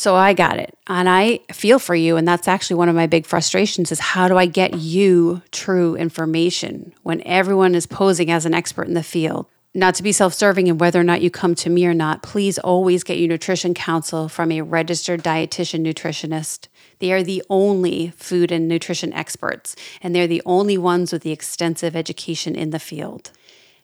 So 0.00 0.16
I 0.16 0.32
got 0.32 0.58
it. 0.58 0.78
And 0.86 1.10
I 1.10 1.40
feel 1.52 1.78
for 1.78 1.94
you. 1.94 2.16
And 2.16 2.26
that's 2.26 2.48
actually 2.48 2.76
one 2.76 2.88
of 2.88 2.94
my 2.94 3.06
big 3.06 3.26
frustrations 3.26 3.92
is 3.92 4.00
how 4.00 4.28
do 4.28 4.38
I 4.38 4.46
get 4.46 4.78
you 4.78 5.42
true 5.50 5.94
information 5.94 6.94
when 7.02 7.20
everyone 7.26 7.74
is 7.74 7.84
posing 7.84 8.30
as 8.30 8.46
an 8.46 8.54
expert 8.54 8.88
in 8.88 8.94
the 8.94 9.02
field? 9.02 9.44
Not 9.74 9.94
to 9.96 10.02
be 10.02 10.12
self 10.12 10.32
serving 10.32 10.70
and 10.70 10.80
whether 10.80 10.98
or 10.98 11.04
not 11.04 11.20
you 11.20 11.30
come 11.30 11.54
to 11.56 11.68
me 11.68 11.84
or 11.84 11.92
not, 11.92 12.22
please 12.22 12.58
always 12.58 13.04
get 13.04 13.18
your 13.18 13.28
nutrition 13.28 13.74
counsel 13.74 14.30
from 14.30 14.50
a 14.50 14.62
registered 14.62 15.22
dietitian 15.22 15.86
nutritionist. 15.86 16.68
They 17.00 17.12
are 17.12 17.22
the 17.22 17.42
only 17.50 18.08
food 18.16 18.50
and 18.50 18.66
nutrition 18.66 19.12
experts, 19.12 19.76
and 20.00 20.14
they're 20.14 20.26
the 20.26 20.42
only 20.46 20.78
ones 20.78 21.12
with 21.12 21.24
the 21.24 21.30
extensive 21.30 21.94
education 21.94 22.54
in 22.54 22.70
the 22.70 22.78
field. 22.78 23.32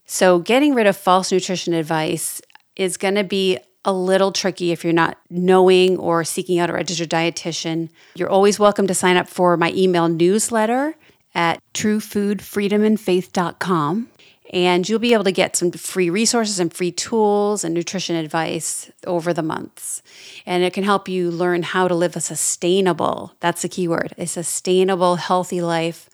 So, 0.07 0.38
getting 0.38 0.72
rid 0.72 0.87
of 0.87 0.96
false 0.96 1.31
nutrition 1.31 1.74
advice 1.74 2.40
is 2.74 2.96
going 2.96 3.16
to 3.16 3.24
be 3.24 3.59
a 3.87 3.92
little 3.92 4.33
tricky 4.33 4.72
if 4.72 4.85
you're 4.85 4.92
not 4.92 5.16
knowing 5.31 5.96
or 5.99 6.25
seeking 6.25 6.59
out 6.59 6.68
a 6.68 6.75
registered 6.75 7.09
dietitian. 7.09 7.88
You're 8.16 8.29
always 8.29 8.59
welcome 8.59 8.88
to 8.88 8.94
sign 8.94 9.16
up 9.16 9.29
for 9.29 9.57
my 9.57 9.72
email 9.72 10.09
newsletter 10.09 10.96
at 11.35 11.62
truefoodfreedomandfaith.com. 11.72 14.09
And 14.53 14.88
you'll 14.88 15.01
be 15.01 15.12
able 15.12 15.25
to 15.25 15.33
get 15.33 15.57
some 15.57 15.72
free 15.72 16.09
resources 16.09 16.61
and 16.61 16.72
free 16.72 16.92
tools 16.92 17.64
and 17.64 17.75
nutrition 17.75 18.14
advice 18.14 18.92
over 19.07 19.33
the 19.33 19.42
months. 19.42 20.03
And 20.44 20.62
it 20.62 20.72
can 20.72 20.85
help 20.85 21.09
you 21.09 21.31
learn 21.31 21.64
how 21.64 21.88
to 21.88 21.94
live 21.94 22.14
a 22.14 22.20
sustainable, 22.20 23.33
that's 23.40 23.62
the 23.62 23.68
key 23.68 23.88
word, 23.88 24.14
a 24.18 24.27
sustainable, 24.27 25.16
healthy 25.16 25.61
life 25.61 26.09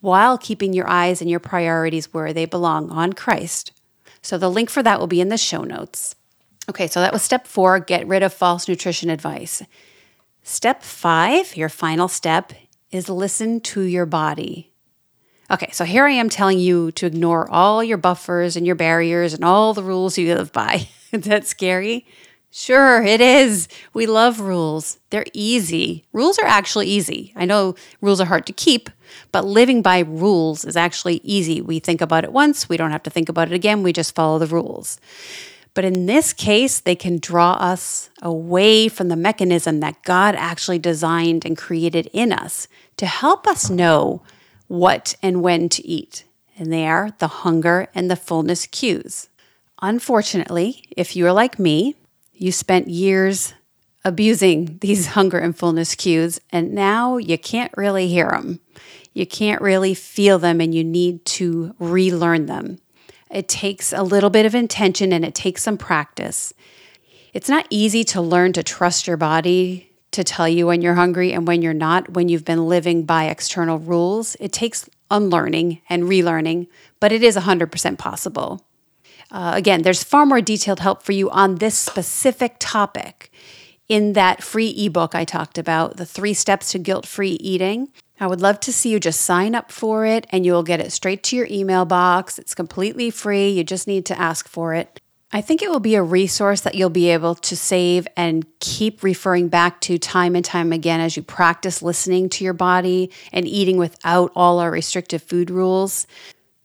while 0.00 0.38
keeping 0.38 0.72
your 0.72 0.88
eyes 0.88 1.20
and 1.20 1.30
your 1.30 1.40
priorities 1.40 2.12
where 2.12 2.32
they 2.32 2.44
belong 2.44 2.90
on 2.90 3.12
Christ. 3.12 3.72
So 4.22 4.38
the 4.38 4.50
link 4.50 4.70
for 4.70 4.82
that 4.82 5.00
will 5.00 5.06
be 5.06 5.20
in 5.20 5.28
the 5.28 5.38
show 5.38 5.62
notes. 5.62 6.14
Okay, 6.68 6.88
so 6.88 7.00
that 7.00 7.12
was 7.12 7.22
step 7.22 7.46
four 7.46 7.78
get 7.78 8.06
rid 8.06 8.22
of 8.22 8.32
false 8.32 8.68
nutrition 8.68 9.08
advice. 9.10 9.62
Step 10.42 10.82
five, 10.82 11.56
your 11.56 11.68
final 11.68 12.08
step, 12.08 12.52
is 12.90 13.08
listen 13.08 13.60
to 13.60 13.82
your 13.82 14.06
body. 14.06 14.72
Okay, 15.50 15.70
so 15.72 15.84
here 15.84 16.06
I 16.06 16.12
am 16.12 16.28
telling 16.28 16.58
you 16.58 16.90
to 16.92 17.06
ignore 17.06 17.48
all 17.50 17.84
your 17.84 17.98
buffers 17.98 18.56
and 18.56 18.66
your 18.66 18.74
barriers 18.74 19.32
and 19.32 19.44
all 19.44 19.74
the 19.74 19.82
rules 19.82 20.18
you 20.18 20.34
live 20.34 20.52
by. 20.52 20.88
is 21.12 21.22
that 21.22 21.46
scary? 21.46 22.04
Sure, 22.50 23.02
it 23.02 23.20
is. 23.20 23.68
We 23.92 24.06
love 24.06 24.40
rules. 24.40 24.98
They're 25.10 25.26
easy. 25.32 26.04
Rules 26.12 26.38
are 26.38 26.46
actually 26.46 26.86
easy. 26.86 27.32
I 27.36 27.44
know 27.44 27.74
rules 28.00 28.20
are 28.20 28.24
hard 28.24 28.46
to 28.46 28.52
keep, 28.52 28.88
but 29.30 29.44
living 29.44 29.82
by 29.82 30.00
rules 30.00 30.64
is 30.64 30.76
actually 30.76 31.20
easy. 31.22 31.60
We 31.60 31.78
think 31.78 32.00
about 32.00 32.24
it 32.24 32.32
once, 32.32 32.68
we 32.68 32.76
don't 32.76 32.92
have 32.92 33.02
to 33.04 33.10
think 33.10 33.28
about 33.28 33.48
it 33.48 33.54
again, 33.54 33.82
we 33.82 33.92
just 33.92 34.14
follow 34.14 34.38
the 34.38 34.46
rules. 34.46 34.98
But 35.76 35.84
in 35.84 36.06
this 36.06 36.32
case, 36.32 36.80
they 36.80 36.96
can 36.96 37.18
draw 37.18 37.52
us 37.52 38.08
away 38.22 38.88
from 38.88 39.08
the 39.08 39.14
mechanism 39.14 39.80
that 39.80 40.02
God 40.04 40.34
actually 40.34 40.78
designed 40.78 41.44
and 41.44 41.54
created 41.54 42.08
in 42.14 42.32
us 42.32 42.66
to 42.96 43.04
help 43.04 43.46
us 43.46 43.68
know 43.68 44.22
what 44.68 45.16
and 45.22 45.42
when 45.42 45.68
to 45.68 45.86
eat. 45.86 46.24
And 46.58 46.72
they 46.72 46.86
are 46.86 47.10
the 47.18 47.28
hunger 47.28 47.88
and 47.94 48.10
the 48.10 48.16
fullness 48.16 48.64
cues. 48.66 49.28
Unfortunately, 49.82 50.82
if 50.96 51.14
you're 51.14 51.34
like 51.34 51.58
me, 51.58 51.94
you 52.32 52.52
spent 52.52 52.88
years 52.88 53.52
abusing 54.02 54.78
these 54.80 55.06
hunger 55.18 55.38
and 55.38 55.54
fullness 55.54 55.94
cues, 55.94 56.40
and 56.50 56.72
now 56.72 57.18
you 57.18 57.36
can't 57.36 57.76
really 57.76 58.08
hear 58.08 58.30
them. 58.30 58.60
You 59.12 59.26
can't 59.26 59.60
really 59.60 59.92
feel 59.92 60.38
them, 60.38 60.62
and 60.62 60.74
you 60.74 60.84
need 60.84 61.26
to 61.26 61.74
relearn 61.78 62.46
them. 62.46 62.78
It 63.30 63.48
takes 63.48 63.92
a 63.92 64.02
little 64.02 64.30
bit 64.30 64.46
of 64.46 64.54
intention 64.54 65.12
and 65.12 65.24
it 65.24 65.34
takes 65.34 65.62
some 65.62 65.78
practice. 65.78 66.54
It's 67.32 67.48
not 67.48 67.66
easy 67.70 68.04
to 68.04 68.20
learn 68.20 68.52
to 68.54 68.62
trust 68.62 69.06
your 69.06 69.16
body 69.16 69.92
to 70.12 70.24
tell 70.24 70.48
you 70.48 70.66
when 70.66 70.80
you're 70.80 70.94
hungry 70.94 71.32
and 71.32 71.46
when 71.46 71.60
you're 71.60 71.74
not, 71.74 72.10
when 72.14 72.28
you've 72.28 72.44
been 72.44 72.68
living 72.68 73.04
by 73.04 73.24
external 73.24 73.78
rules. 73.78 74.36
It 74.40 74.52
takes 74.52 74.88
unlearning 75.10 75.82
and 75.88 76.04
relearning, 76.04 76.68
but 77.00 77.12
it 77.12 77.22
is 77.22 77.36
100% 77.36 77.98
possible. 77.98 78.64
Uh, 79.30 79.52
again, 79.54 79.82
there's 79.82 80.04
far 80.04 80.24
more 80.24 80.40
detailed 80.40 80.80
help 80.80 81.02
for 81.02 81.12
you 81.12 81.28
on 81.30 81.56
this 81.56 81.76
specific 81.76 82.56
topic 82.58 83.30
in 83.88 84.14
that 84.14 84.42
free 84.42 84.70
ebook 84.70 85.14
I 85.14 85.24
talked 85.24 85.58
about, 85.58 85.96
The 85.96 86.06
Three 86.06 86.34
Steps 86.34 86.72
to 86.72 86.78
Guilt 86.78 87.06
Free 87.06 87.32
Eating. 87.40 87.88
I 88.18 88.26
would 88.26 88.40
love 88.40 88.60
to 88.60 88.72
see 88.72 88.90
you 88.90 88.98
just 88.98 89.20
sign 89.20 89.54
up 89.54 89.70
for 89.70 90.06
it 90.06 90.26
and 90.30 90.46
you'll 90.46 90.62
get 90.62 90.80
it 90.80 90.92
straight 90.92 91.22
to 91.24 91.36
your 91.36 91.46
email 91.50 91.84
box. 91.84 92.38
It's 92.38 92.54
completely 92.54 93.10
free. 93.10 93.50
You 93.50 93.62
just 93.62 93.86
need 93.86 94.06
to 94.06 94.18
ask 94.18 94.48
for 94.48 94.74
it. 94.74 95.00
I 95.32 95.40
think 95.40 95.60
it 95.60 95.68
will 95.68 95.80
be 95.80 95.96
a 95.96 96.02
resource 96.02 96.60
that 96.62 96.76
you'll 96.76 96.88
be 96.88 97.10
able 97.10 97.34
to 97.34 97.56
save 97.56 98.06
and 98.16 98.46
keep 98.60 99.02
referring 99.02 99.48
back 99.48 99.80
to 99.82 99.98
time 99.98 100.36
and 100.36 100.44
time 100.44 100.72
again 100.72 101.00
as 101.00 101.16
you 101.16 101.22
practice 101.22 101.82
listening 101.82 102.28
to 102.30 102.44
your 102.44 102.54
body 102.54 103.10
and 103.32 103.46
eating 103.46 103.76
without 103.76 104.32
all 104.34 104.60
our 104.60 104.70
restrictive 104.70 105.22
food 105.22 105.50
rules. 105.50 106.06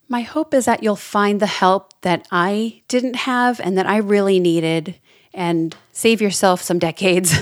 My 0.07 0.21
hope 0.21 0.53
is 0.53 0.65
that 0.65 0.83
you'll 0.83 0.95
find 0.95 1.39
the 1.39 1.47
help 1.47 1.99
that 2.01 2.27
I 2.31 2.83
didn't 2.87 3.15
have 3.15 3.59
and 3.59 3.77
that 3.77 3.87
I 3.87 3.97
really 3.97 4.39
needed 4.39 4.95
and 5.33 5.75
save 5.91 6.21
yourself 6.21 6.61
some 6.61 6.79
decades 6.79 7.33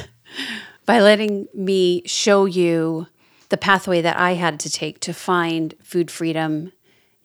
by 0.85 0.99
letting 1.01 1.47
me 1.53 2.03
show 2.05 2.45
you 2.45 3.07
the 3.49 3.57
pathway 3.57 4.01
that 4.01 4.17
I 4.17 4.33
had 4.33 4.59
to 4.61 4.69
take 4.69 4.99
to 5.01 5.13
find 5.13 5.73
food 5.83 6.09
freedom, 6.09 6.71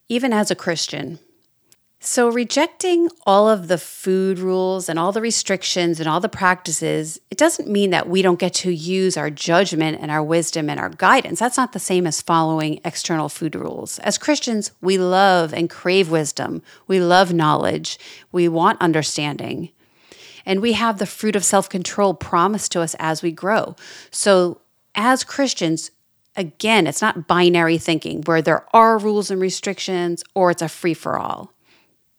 even 0.08 0.32
as 0.32 0.50
a 0.50 0.56
Christian. 0.56 1.18
So, 2.06 2.28
rejecting 2.28 3.08
all 3.24 3.48
of 3.48 3.68
the 3.68 3.78
food 3.78 4.38
rules 4.38 4.90
and 4.90 4.98
all 4.98 5.10
the 5.10 5.22
restrictions 5.22 5.98
and 6.00 6.06
all 6.06 6.20
the 6.20 6.28
practices, 6.28 7.18
it 7.30 7.38
doesn't 7.38 7.66
mean 7.66 7.90
that 7.90 8.10
we 8.10 8.20
don't 8.20 8.38
get 8.38 8.52
to 8.54 8.70
use 8.70 9.16
our 9.16 9.30
judgment 9.30 9.98
and 10.02 10.10
our 10.10 10.22
wisdom 10.22 10.68
and 10.68 10.78
our 10.78 10.90
guidance. 10.90 11.40
That's 11.40 11.56
not 11.56 11.72
the 11.72 11.78
same 11.78 12.06
as 12.06 12.20
following 12.20 12.78
external 12.84 13.30
food 13.30 13.54
rules. 13.54 13.98
As 14.00 14.18
Christians, 14.18 14.70
we 14.82 14.98
love 14.98 15.54
and 15.54 15.70
crave 15.70 16.10
wisdom, 16.10 16.62
we 16.86 17.00
love 17.00 17.32
knowledge, 17.32 17.98
we 18.32 18.48
want 18.48 18.82
understanding. 18.82 19.70
And 20.44 20.60
we 20.60 20.74
have 20.74 20.98
the 20.98 21.06
fruit 21.06 21.36
of 21.36 21.44
self 21.44 21.70
control 21.70 22.12
promised 22.12 22.70
to 22.72 22.82
us 22.82 22.94
as 22.98 23.22
we 23.22 23.32
grow. 23.32 23.76
So, 24.10 24.60
as 24.94 25.24
Christians, 25.24 25.90
again, 26.36 26.86
it's 26.86 27.02
not 27.02 27.26
binary 27.26 27.78
thinking 27.78 28.22
where 28.22 28.42
there 28.42 28.64
are 28.74 28.98
rules 28.98 29.30
and 29.30 29.40
restrictions 29.40 30.22
or 30.34 30.50
it's 30.50 30.62
a 30.62 30.68
free 30.68 30.94
for 30.94 31.18
all 31.18 31.54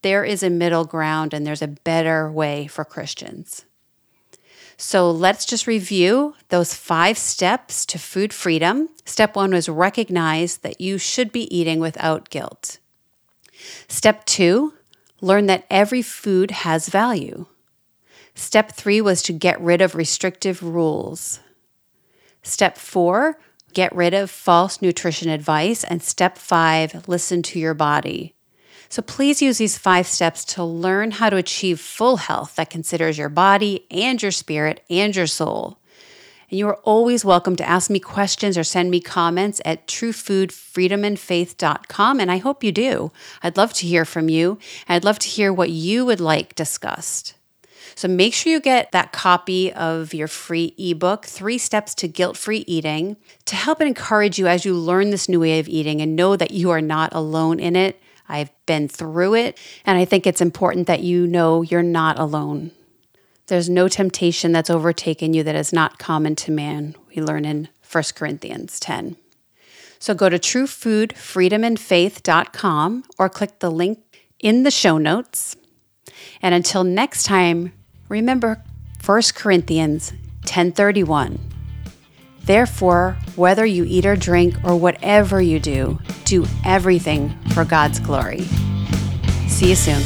there 0.05 0.23
is 0.23 0.43
a 0.43 0.51
middle 0.51 0.85
ground 0.85 1.33
and 1.33 1.47
there's 1.47 1.63
a 1.63 1.67
better 1.67 2.31
way 2.31 2.67
for 2.67 2.85
Christians. 2.85 3.65
So 4.77 5.09
let's 5.09 5.45
just 5.45 5.65
review 5.65 6.35
those 6.49 6.75
five 6.75 7.17
steps 7.17 7.87
to 7.87 7.97
food 7.97 8.31
freedom. 8.31 8.89
Step 9.05 9.35
one 9.35 9.49
was 9.49 9.67
recognize 9.67 10.57
that 10.57 10.79
you 10.79 10.99
should 10.99 11.31
be 11.31 11.51
eating 11.55 11.79
without 11.79 12.29
guilt. 12.29 12.77
Step 13.87 14.25
two, 14.25 14.75
learn 15.21 15.47
that 15.47 15.65
every 15.71 16.03
food 16.03 16.51
has 16.51 16.87
value. 16.87 17.47
Step 18.35 18.73
three 18.73 19.01
was 19.01 19.23
to 19.23 19.33
get 19.33 19.59
rid 19.59 19.81
of 19.81 19.95
restrictive 19.95 20.61
rules. 20.61 21.39
Step 22.43 22.77
four, 22.77 23.39
get 23.75 23.95
rid 23.95 24.15
of 24.15 24.31
false 24.31 24.81
nutrition 24.81 25.29
advice. 25.29 25.83
And 25.83 26.01
step 26.01 26.39
five, 26.39 27.07
listen 27.07 27.43
to 27.43 27.59
your 27.59 27.75
body. 27.75 28.33
So 28.89 29.03
please 29.03 29.41
use 29.41 29.57
these 29.57 29.77
five 29.77 30.07
steps 30.07 30.43
to 30.45 30.63
learn 30.63 31.11
how 31.11 31.29
to 31.29 31.37
achieve 31.37 31.79
full 31.79 32.17
health 32.17 32.55
that 32.55 32.71
considers 32.71 33.17
your 33.17 33.29
body 33.29 33.85
and 33.91 34.21
your 34.21 34.31
spirit 34.31 34.83
and 34.89 35.15
your 35.15 35.27
soul. 35.27 35.79
And 36.49 36.59
you 36.59 36.67
are 36.67 36.79
always 36.83 37.23
welcome 37.25 37.55
to 37.57 37.67
ask 37.67 37.89
me 37.89 37.99
questions 37.99 38.55
or 38.57 38.63
send 38.63 38.89
me 38.91 39.01
comments 39.01 39.59
at 39.65 39.87
truefoodfreedomandfaith.com. 39.87 42.19
And 42.19 42.31
I 42.31 42.37
hope 42.37 42.63
you 42.63 42.71
do. 42.71 43.11
I'd 43.43 43.57
love 43.57 43.73
to 43.73 43.85
hear 43.87 44.05
from 44.05 44.29
you. 44.29 44.57
I'd 44.87 45.03
love 45.03 45.19
to 45.19 45.27
hear 45.27 45.51
what 45.51 45.71
you 45.71 46.05
would 46.05 46.21
like 46.21 46.55
discussed. 46.55 47.33
So 47.95 48.09
make 48.09 48.33
sure 48.33 48.51
you 48.51 48.59
get 48.59 48.91
that 48.91 49.13
copy 49.13 49.71
of 49.71 50.13
your 50.13 50.27
free 50.27 50.73
ebook, 50.77 51.25
Three 51.25 51.57
Steps 51.57 51.95
to 51.95 52.09
Guilt 52.09 52.35
Free 52.35 52.65
Eating, 52.67 53.15
to 53.45 53.55
help 53.55 53.79
and 53.79 53.87
encourage 53.87 54.37
you 54.37 54.47
as 54.47 54.65
you 54.65 54.73
learn 54.73 55.11
this 55.11 55.29
new 55.29 55.39
way 55.39 55.59
of 55.59 55.69
eating 55.69 56.01
and 56.01 56.15
know 56.15 56.35
that 56.35 56.51
you 56.51 56.71
are 56.71 56.81
not 56.81 57.13
alone 57.13 57.59
in 57.59 57.77
it. 57.77 58.01
I've 58.27 58.51
been 58.65 58.89
through 58.89 59.35
it, 59.35 59.57
and 59.85 59.97
I 59.97 60.03
think 60.03 60.27
it's 60.27 60.41
important 60.41 60.87
that 60.87 61.03
you 61.03 61.25
know 61.25 61.61
you're 61.61 61.83
not 61.83 62.19
alone. 62.19 62.71
There's 63.47 63.69
no 63.69 63.87
temptation 63.87 64.51
that's 64.51 64.69
overtaken 64.69 65.33
you 65.33 65.43
that 65.43 65.55
is 65.55 65.71
not 65.71 65.99
common 65.99 66.35
to 66.37 66.51
man. 66.51 66.95
We 67.15 67.21
learn 67.21 67.45
in 67.45 67.69
1 67.89 68.03
Corinthians 68.15 68.77
10. 68.79 69.17
So 69.99 70.13
go 70.13 70.27
to 70.27 70.37
truefoodfreedomandfaith.com 70.37 73.03
or 73.17 73.29
click 73.29 73.59
the 73.59 73.71
link 73.71 73.99
in 74.39 74.63
the 74.63 74.71
show 74.71 74.97
notes. 74.97 75.55
And 76.41 76.55
until 76.55 76.83
next 76.83 77.23
time, 77.23 77.71
remember 78.09 78.61
1 79.03 79.21
Corinthians 79.35 80.13
10:31. 80.45 81.39
Therefore, 82.43 83.17
whether 83.35 83.65
you 83.65 83.85
eat 83.87 84.05
or 84.05 84.15
drink 84.15 84.55
or 84.63 84.75
whatever 84.75 85.41
you 85.41 85.59
do, 85.59 85.99
do 86.25 86.45
everything 86.63 87.35
for 87.53 87.65
God's 87.65 87.99
glory. 87.99 88.45
See 89.47 89.69
you 89.69 89.75
soon. 89.75 90.01